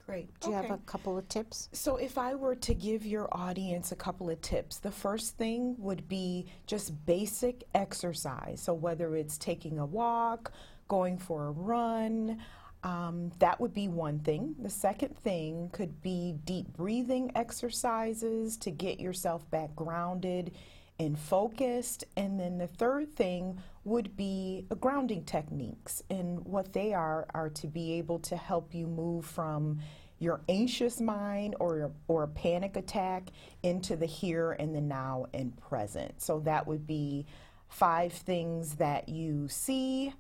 Great. 0.07 0.29
Do 0.41 0.51
you 0.51 0.55
have 0.55 0.71
a 0.71 0.77
couple 0.79 1.17
of 1.17 1.27
tips? 1.31 1.71
So, 1.73 1.97
if 1.97 2.19
I 2.19 2.35
were 2.35 2.55
to 2.57 2.75
give 2.75 3.07
your 3.07 3.27
audience 3.33 3.91
a 3.91 3.97
couple 3.97 4.29
of 4.29 4.39
tips, 4.43 4.79
the 4.79 4.91
first 4.91 5.39
thing 5.39 5.77
would 5.79 6.07
be 6.09 6.47
just 6.67 7.07
basic 7.07 7.65
exercise. 7.75 8.61
So, 8.61 8.75
whether 8.75 9.17
it's 9.17 9.39
taking 9.39 9.79
a 9.79 9.87
walk, 9.87 10.53
going 10.89 11.17
for 11.17 11.47
a 11.47 11.51
run, 11.53 12.39
um, 12.85 13.33
that 13.39 13.61
would 13.61 13.73
be 13.73 13.89
one 13.89 14.19
thing. 14.21 14.55
The 14.63 14.71
second 14.71 15.19
thing 15.19 15.71
could 15.73 16.03
be 16.03 16.37
deep 16.45 16.69
breathing 16.77 17.33
exercises 17.35 18.57
to 18.59 18.71
get 18.71 19.01
yourself 19.01 19.51
back 19.51 19.75
grounded 19.75 20.53
and 21.01 21.19
focused. 21.19 22.05
And 22.17 22.39
then 22.39 22.59
the 22.59 22.67
third 22.67 23.17
thing 23.17 23.59
would 23.85 24.17
be 24.17 24.67
grounding 24.81 25.25
techniques. 25.25 26.03
And 26.11 26.45
what 26.45 26.75
they 26.75 26.93
are 26.93 27.27
are 27.35 27.49
to 27.51 27.67
be 27.67 27.95
able 27.95 28.19
to 28.21 28.37
help 28.37 28.75
you 28.75 28.87
move 28.87 29.25
from 29.25 29.81
your 30.19 30.43
anxious 30.49 31.01
mind 31.01 31.57
or 31.59 31.91
or 32.07 32.23
a 32.23 32.29
panic 32.29 32.77
attack 32.77 33.31
into 33.63 33.97
the 33.97 34.07
here 34.07 34.53
and 34.53 34.75
the 34.75 34.81
now 34.81 35.27
and 35.35 35.57
present. 35.57 36.21
So 36.23 36.41
that 36.41 36.67
would 36.67 36.87
be 36.87 37.27
five 37.69 38.13
things 38.13 38.77
that 38.77 39.09
you 39.09 39.49
see, 39.49 40.13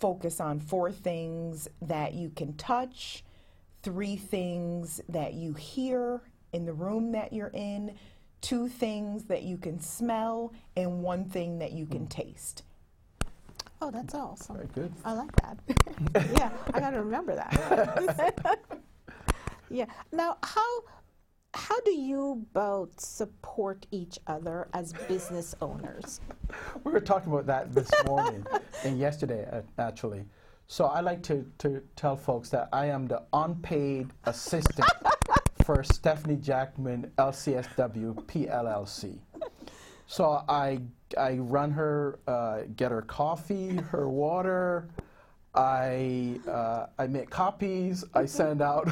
focus 0.00 0.40
on 0.40 0.58
four 0.58 0.90
things 0.90 1.68
that 1.82 2.14
you 2.14 2.30
can 2.30 2.54
touch, 2.54 3.22
three 3.82 4.16
things 4.16 5.00
that 5.08 5.34
you 5.34 5.52
hear 5.54 6.22
in 6.52 6.64
the 6.64 6.72
room 6.72 7.12
that 7.12 7.32
you're 7.32 7.52
in, 7.54 7.94
two 8.40 8.68
things 8.68 9.24
that 9.24 9.42
you 9.42 9.56
can 9.56 9.78
smell, 9.78 10.52
and 10.76 11.02
one 11.02 11.24
thing 11.24 11.58
that 11.58 11.72
you 11.72 11.86
can 11.86 12.02
hmm. 12.02 12.06
taste. 12.06 12.62
Oh, 13.82 13.90
that's 13.90 14.14
awesome. 14.14 14.56
Very 14.56 14.68
good. 14.74 14.92
I 15.04 15.12
like 15.12 15.34
that. 15.36 15.58
yeah, 16.32 16.50
I 16.74 16.80
got 16.80 16.90
to 16.90 16.98
remember 16.98 17.34
that. 17.34 18.58
yeah. 19.70 19.86
Now, 20.12 20.36
how 20.42 20.82
how 21.54 21.80
do 21.80 21.90
you 21.90 22.46
both 22.52 23.00
support 23.00 23.86
each 23.90 24.18
other 24.26 24.68
as 24.72 24.92
business 25.08 25.54
owners? 25.60 26.20
We 26.84 26.92
were 26.92 27.00
talking 27.00 27.32
about 27.32 27.46
that 27.46 27.74
this 27.74 27.90
morning 28.06 28.46
and 28.84 28.98
yesterday, 28.98 29.48
uh, 29.50 29.62
actually. 29.78 30.24
So 30.68 30.86
I 30.86 31.00
like 31.00 31.22
to, 31.24 31.44
to 31.58 31.82
tell 31.96 32.14
folks 32.14 32.50
that 32.50 32.68
I 32.72 32.86
am 32.86 33.06
the 33.08 33.22
unpaid 33.32 34.10
assistant 34.24 34.88
for 35.64 35.82
Stephanie 35.82 36.36
Jackman, 36.36 37.10
LCSW, 37.18 38.14
PLLC. 38.26 39.18
So 40.06 40.44
I, 40.48 40.80
I 41.18 41.34
run 41.34 41.72
her, 41.72 42.20
uh, 42.28 42.62
get 42.76 42.92
her 42.92 43.02
coffee, 43.02 43.76
her 43.76 44.08
water. 44.08 44.88
I, 45.54 46.38
uh, 46.48 46.86
I 46.96 47.08
make 47.08 47.30
copies. 47.30 48.04
I 48.14 48.24
send 48.26 48.62
out. 48.62 48.88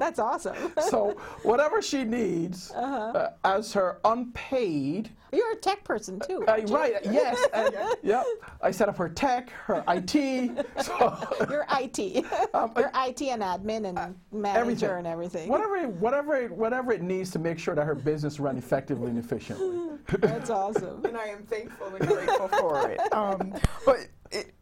That's 0.00 0.18
awesome. 0.18 0.56
so 0.88 1.10
whatever 1.44 1.80
she 1.82 2.04
needs 2.04 2.70
uh, 2.72 3.32
as 3.44 3.72
her 3.74 3.98
unpaid 4.04 5.10
You're 5.32 5.52
a 5.52 5.56
tech 5.56 5.84
person 5.84 6.18
too. 6.20 6.42
uh, 6.48 6.52
aren't 6.52 6.68
you? 6.68 6.74
right, 6.76 6.94
yes. 7.04 7.46
And, 7.52 7.74
yep. 8.02 8.24
I 8.62 8.70
set 8.72 8.88
up 8.88 8.96
her 8.96 9.08
tech, 9.08 9.50
her 9.50 9.84
IT, 9.88 10.66
so 10.82 11.46
You're 11.48 11.66
IT. 11.78 12.24
Um, 12.54 12.72
You're 12.76 12.90
IT 12.94 13.22
and 13.22 13.42
admin 13.42 13.86
and 13.86 14.16
manager 14.32 14.58
everything. 14.60 14.90
and 14.90 15.06
everything. 15.06 15.48
Whatever, 15.48 15.86
whatever, 15.88 16.46
whatever 16.48 16.92
it 16.92 17.02
needs 17.02 17.30
to 17.32 17.38
make 17.38 17.58
sure 17.58 17.74
that 17.74 17.84
her 17.84 17.94
business 17.94 18.40
run 18.40 18.56
effectively 18.58 19.08
and 19.10 19.18
efficiently. 19.18 19.98
That's 20.18 20.50
awesome. 20.50 21.04
and 21.04 21.16
I 21.16 21.26
am 21.26 21.44
thankful 21.44 21.88
and 21.94 22.06
grateful 22.08 22.48
for 22.48 22.90
it. 22.90 22.98
Um, 23.12 23.54
but 23.86 23.96
i- 23.96 24.08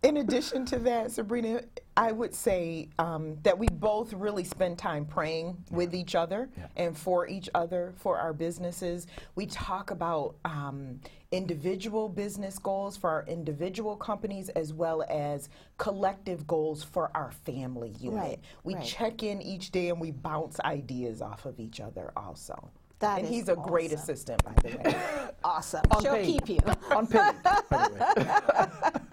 in 0.03 0.19
addition 0.19 0.65
to 0.67 0.79
that, 0.79 1.11
Sabrina, 1.11 1.61
I 1.97 2.13
would 2.13 2.35
say 2.35 2.89
um, 2.99 3.37
that 3.43 3.59
we 3.59 3.67
both 3.69 4.13
really 4.15 4.45
spend 4.45 4.79
time 4.79 5.05
praying 5.05 5.57
with 5.71 5.95
each 5.95 6.15
other 6.15 6.49
Yeah. 6.57 6.67
and 6.77 6.97
for 6.97 7.27
each 7.27 7.51
other 7.55 7.93
for 7.97 8.19
our 8.19 8.33
businesses. 8.33 9.07
We 9.35 9.47
talk 9.47 9.91
about 9.91 10.37
um, 10.45 11.01
individual 11.33 12.09
business 12.09 12.59
goals 12.59 12.97
for 12.97 13.11
our 13.11 13.25
individual 13.27 13.97
companies 13.97 14.49
as 14.51 14.73
well 14.73 15.05
as 15.11 15.49
collective 15.77 16.47
goals 16.47 16.83
for 16.83 17.11
our 17.15 17.33
family 17.33 17.95
unit. 18.01 18.19
Right, 18.19 18.41
We 18.65 18.75
right. 18.77 18.85
check 18.85 19.23
in 19.23 19.43
each 19.43 19.71
day 19.71 19.91
and 19.91 20.01
we 20.01 20.13
bounce 20.13 20.59
ideas 20.61 21.21
off 21.21 21.45
of 21.45 21.61
each 21.61 21.81
other 21.81 22.13
also. 22.17 22.71
That 23.01 23.19
and 23.19 23.29
is 23.29 23.33
he's 23.35 23.49
a 23.49 23.55
great 23.57 23.93
assistant, 23.93 24.43
by 24.45 24.55
the 24.63 24.77
way. 24.79 24.97
Awesome. 25.45 25.83
She'll 26.01 26.15
Unpaid. 26.15 26.27
keep 26.47 26.49
you. 26.49 26.73
Unpaid, 26.91 27.33
by 27.71 27.89
the 27.89 28.93
way. 28.95 29.01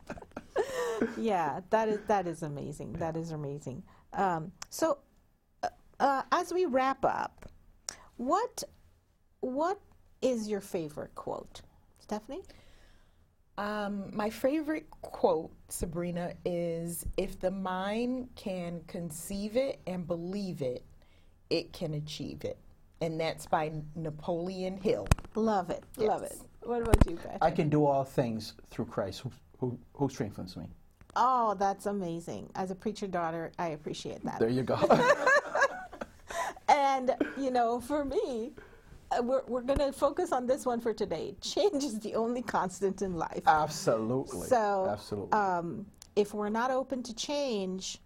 yeah, 1.18 1.62
that 1.70 1.90
is 1.90 2.00
that 2.08 2.28
is 2.28 2.44
amazing. 2.44 2.94
That 2.94 3.16
is 3.18 3.32
amazing. 3.32 3.84
Um, 4.14 4.52
so, 4.70 5.00
uh, 5.64 5.70
uh, 6.00 6.24
as 6.32 6.54
we 6.54 6.66
wrap 6.66 7.04
up, 7.04 7.50
what 8.18 8.64
what 9.42 9.80
is 10.22 10.48
your 10.48 10.62
favorite 10.62 11.14
quote, 11.16 11.62
Stephanie? 12.00 12.44
Um, 13.58 14.12
my 14.14 14.30
favorite 14.30 14.90
quote, 15.02 15.52
Sabrina, 15.70 16.34
is 16.44 17.06
if 17.16 17.40
the 17.40 17.52
mind 17.52 18.30
can 18.36 18.82
conceive 18.88 19.56
it 19.56 19.80
and 19.88 20.06
believe 20.06 20.62
it, 20.62 20.84
it 21.50 21.72
can 21.72 21.94
achieve 21.94 22.44
it. 22.44 22.58
And 23.02 23.20
that's 23.20 23.46
by 23.46 23.72
Napoleon 23.96 24.78
Hill. 24.78 25.08
Love 25.36 25.70
it. 25.70 25.84
Love 25.98 26.24
it. 26.24 26.38
What 26.64 26.82
about 26.82 26.98
you, 27.08 27.16
Patrick? 27.16 27.38
I 27.42 27.52
can 27.52 27.70
do 27.70 27.86
all 27.86 28.04
things 28.04 28.54
through 28.72 28.86
Christ 28.86 29.24
who, 29.60 29.78
who, 29.94 30.10
strengthens 30.10 30.56
me. 30.58 30.66
oh, 31.16 31.56
that's 31.58 31.86
amazing. 31.86 32.50
As 32.56 32.72
a 32.72 32.76
preacher 32.76 33.08
daughter, 33.08 33.52
I 33.58 33.70
appreciate 33.70 34.24
that. 34.26 34.40
There 34.40 34.50
you 34.50 34.64
go. 34.64 34.78
And, 36.68 37.12
you 37.38 37.52
know, 37.52 37.80
for 37.80 38.04
me, 38.04 38.52
uh, 39.12 39.22
we're, 39.22 39.44
we're 39.48 39.62
going 39.62 39.80
to 39.80 39.92
focus 39.92 40.32
on 40.32 40.48
this 40.48 40.66
one 40.66 40.82
for 40.82 40.94
today. 40.94 41.36
Change 41.40 41.84
is 41.84 42.00
the 42.00 42.16
only 42.16 42.42
constant 42.42 43.02
in 43.04 43.14
life. 43.14 43.44
Absolutely. 43.46 44.48
So, 44.48 44.88
Absolutely. 44.92 45.32
um, 45.34 45.86
if 46.16 46.34
we're 46.34 46.50
not 46.50 46.72
open 46.72 47.04
to 47.04 47.14
change, 47.14 48.00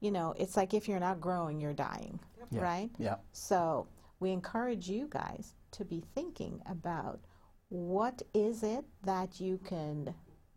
you 0.00 0.10
know, 0.12 0.32
it's 0.38 0.56
like 0.56 0.74
if 0.74 0.88
you're 0.88 1.00
not 1.00 1.20
growing, 1.20 1.60
you're 1.60 1.72
dying, 1.74 2.20
Yeah. 2.50 2.60
right? 2.62 2.90
yeah. 2.98 3.16
So, 3.32 3.88
we 4.20 4.30
encourage 4.30 4.88
you 4.88 5.08
guys 5.10 5.54
to 5.72 5.84
be 5.84 6.02
thinking 6.14 6.60
about 6.70 7.20
what 7.68 8.22
is 8.32 8.62
it 8.62 8.84
that 9.02 9.40
you 9.40 9.58
can 9.66 10.14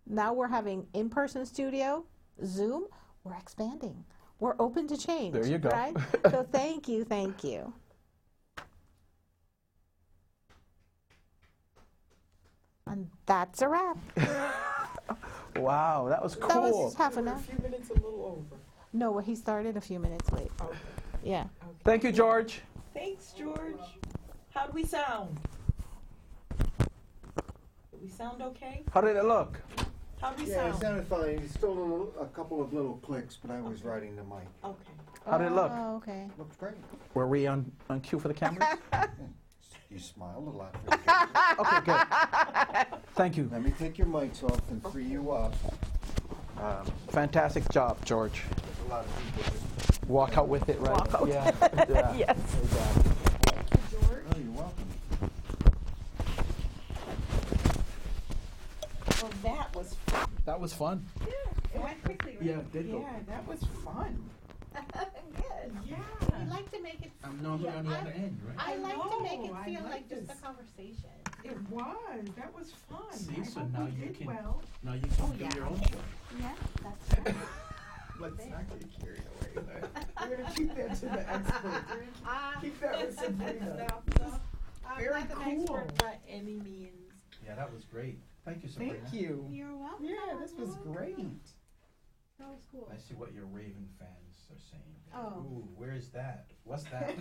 Now 0.08 0.34
we're 0.34 0.48
having 0.48 0.88
in 0.96 1.08
person 1.08 1.46
studio, 1.46 2.04
Zoom. 2.44 2.88
We're 3.28 3.36
expanding. 3.36 4.06
We're 4.40 4.56
open 4.60 4.88
to 4.88 4.98
change. 4.98 5.34
There 5.34 5.46
you 5.46 5.58
go. 5.58 5.70
Right? 5.70 5.96
so, 6.32 6.48
thank 6.52 6.88
you. 6.88 7.04
Thank 7.04 7.44
you. 7.44 7.74
And 12.86 13.10
that's 13.26 13.62
a 13.62 13.68
wrap. 13.68 13.98
Wow, 15.58 16.08
that 16.10 16.22
was 16.22 16.36
cool. 16.36 16.50
That 16.50 16.62
was 16.62 16.72
cool. 16.72 16.86
just 16.86 16.98
half 16.98 17.18
an 17.18 17.28
hour. 17.28 17.40
few 17.40 17.58
minutes 17.64 17.90
a 17.90 17.94
little 17.94 18.46
over. 18.48 18.62
No, 18.94 19.10
well, 19.10 19.24
he 19.24 19.36
started 19.36 19.76
a 19.76 19.82
few 19.82 19.98
minutes 19.98 20.32
late. 20.32 20.52
Yeah. 21.24 21.46
Thank 21.84 22.04
you, 22.04 22.12
George. 22.12 22.62
Thanks, 22.94 23.34
George. 23.36 23.80
How'd 24.54 24.72
we 24.72 24.86
sound? 24.86 25.40
Did 26.78 28.02
we 28.02 28.08
sound 28.08 28.44
okay? 28.44 28.84
How 28.94 29.02
did 29.02 29.16
it 29.16 29.26
look? 29.26 29.60
How'd 30.22 30.40
we 30.40 30.46
Yeah, 30.48 30.68
it 30.68 30.72
sound? 30.72 30.82
sounded 30.82 31.08
fine. 31.08 31.30
It's 31.44 31.54
still 31.54 31.70
a, 31.70 31.80
little, 31.80 32.14
a 32.20 32.26
couple 32.28 32.62
of 32.62 32.74
little 32.74 32.96
clicks, 32.98 33.38
but 33.38 33.52
I 33.52 33.62
was 33.62 33.84
writing 33.84 34.16
the 34.16 34.24
mic. 34.24 34.48
Okay. 34.64 34.76
How 35.30 35.38
did 35.38 35.48
it 35.48 35.54
look? 35.54 35.72
Oh, 35.74 35.96
okay. 35.98 36.28
Looks 36.38 36.56
great. 36.56 36.74
Were 37.14 37.28
we 37.28 37.46
on, 37.48 37.72
on 37.90 38.02
cue 38.02 38.20
for 38.20 38.28
the 38.28 38.34
camera? 38.34 38.78
You 39.90 40.00
smiled 40.00 40.48
a 40.48 40.50
lot. 40.50 40.76
for 40.84 40.92
the 40.92 40.98
camera. 40.98 41.58
okay, 41.60 42.90
good. 42.92 43.00
Thank 43.16 43.38
you. 43.38 43.48
Let 43.50 43.64
me 43.64 43.72
take 43.80 43.98
your 43.98 44.08
mics 44.08 44.44
off 44.44 44.60
and 44.70 44.84
free 44.92 45.06
you 45.06 45.32
up. 45.32 45.56
Um, 46.62 46.86
fantastic 47.08 47.70
job, 47.70 48.04
George. 48.04 48.44
There's 48.50 48.86
a 48.86 48.90
lot 48.94 49.06
of 49.06 49.36
people. 49.38 49.54
Walk 50.10 50.38
out 50.38 50.50
with 50.50 50.68
it, 50.68 50.78
right? 50.82 50.92
Walk 50.92 51.14
out. 51.14 51.28
Yeah. 51.30 51.52
yeah. 51.90 52.16
Yes. 52.18 52.38
Exactly. 52.64 53.12
Oh, 54.04 54.38
you're 54.38 54.52
welcome. 54.52 54.88
Well, 59.22 59.32
that 59.44 59.76
was 59.76 59.96
fun. 60.08 60.30
That 60.46 60.60
was 60.60 60.74
fun. 60.74 61.06
Yeah, 61.22 61.28
it 61.76 61.82
went 61.84 62.04
quickly, 62.04 62.34
right? 62.38 62.44
Yeah, 62.46 62.60
it 62.60 62.72
did 62.72 62.92
go 62.92 63.00
Yeah, 63.00 63.20
that 63.28 63.48
was 63.48 63.60
fun. 63.84 64.30
Good. 64.76 65.72
Yeah. 65.90 65.98
We 66.40 66.50
like 66.50 66.72
to 66.72 66.82
make 66.82 67.02
it. 67.02 67.12
I'm 67.24 67.42
normally 67.42 67.70
on 67.70 67.86
the 67.86 67.96
I- 67.96 68.00
other 68.02 68.12
end, 68.12 68.40
right? 68.46 68.56
I 68.60 68.74
I 68.74 68.78
like 68.78 68.94
to 69.12 69.24
make 69.24 69.40
know, 69.42 69.58
it 69.58 69.66
feel 69.66 69.82
like 69.84 69.92
like 69.92 70.10
just 70.10 70.28
this. 70.28 70.38
a 70.38 70.42
conversation. 70.42 71.10
It 71.44 71.58
was. 71.72 72.26
That 72.36 72.54
was 72.56 72.74
fun. 72.90 73.14
See, 73.14 73.42
I 73.42 73.44
so 73.46 73.60
hope 73.62 73.72
now 73.74 73.86
we 73.86 73.92
you 73.92 74.06
did 74.08 74.18
can- 74.18 74.28
well. 74.28 74.62
Now 74.84 74.94
you 74.94 75.02
can 75.02 75.12
Oh, 75.22 75.28
do 75.30 75.44
yeah. 75.44 75.56
your 75.56 75.66
own 75.66 75.80
show. 75.82 75.98
Yeah, 76.40 76.52
that's 76.84 77.20
right. 77.26 77.36
Let's 78.20 78.46
not 78.46 78.70
get 78.70 79.02
carried 79.02 79.24
away. 79.58 79.66
We're 80.30 80.38
gonna 80.38 80.52
keep 80.56 80.76
that 80.76 80.96
to 80.96 81.06
the 81.06 81.30
expert. 81.34 81.84
Ah. 82.26 82.58
Keep 82.62 82.80
that 82.82 83.00
with 83.00 83.20
Sabrina. 83.20 83.88
No, 83.88 84.26
no. 84.26 84.40
I'm 84.90 84.98
Very 85.00 85.22
not 85.22 85.32
an 85.32 85.66
cool. 85.66 85.78
expert 85.78 85.98
by 86.00 86.14
any 86.30 86.54
means. 86.56 86.92
Yeah, 87.46 87.56
that 87.56 87.72
was 87.74 87.84
great. 87.86 88.20
Thank 88.48 88.64
you, 88.64 88.70
Sabrina. 88.70 88.94
Thank 89.04 89.14
you. 89.14 89.46
You're 89.52 89.76
welcome. 89.76 90.06
Yeah, 90.06 90.16
this 90.40 90.54
was 90.58 90.78
You're 90.86 90.94
great. 90.94 91.18
welcome. 91.18 91.42
That 92.40 92.48
was 92.48 92.62
cool. 92.72 92.90
I 92.90 92.96
see 92.98 93.14
what 93.14 93.34
your 93.34 93.44
Raven 93.46 93.90
fans 94.00 94.48
are 94.50 94.58
saying. 94.72 94.84
Oh. 95.14 95.40
Ooh, 95.40 95.68
where 95.76 95.92
is 95.92 96.08
that? 96.12 96.48
What's 96.64 96.86
that? 96.86 97.14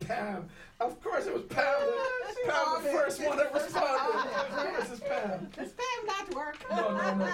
Pam. 0.00 0.48
of 0.80 1.02
course 1.02 1.24
it 1.24 1.32
was 1.32 1.44
Pam. 1.44 1.64
Pam, 2.46 2.82
the 2.82 2.90
first 2.90 3.22
one 3.24 3.38
that 3.38 3.54
responded. 3.54 4.76
This 4.78 4.90
is 4.90 5.00
Pam. 5.00 5.48
The 5.56 5.62
spam 5.62 6.06
not 6.06 6.34
work. 6.34 6.58
No, 6.70 6.90
no, 6.90 7.14
no. 7.14 7.32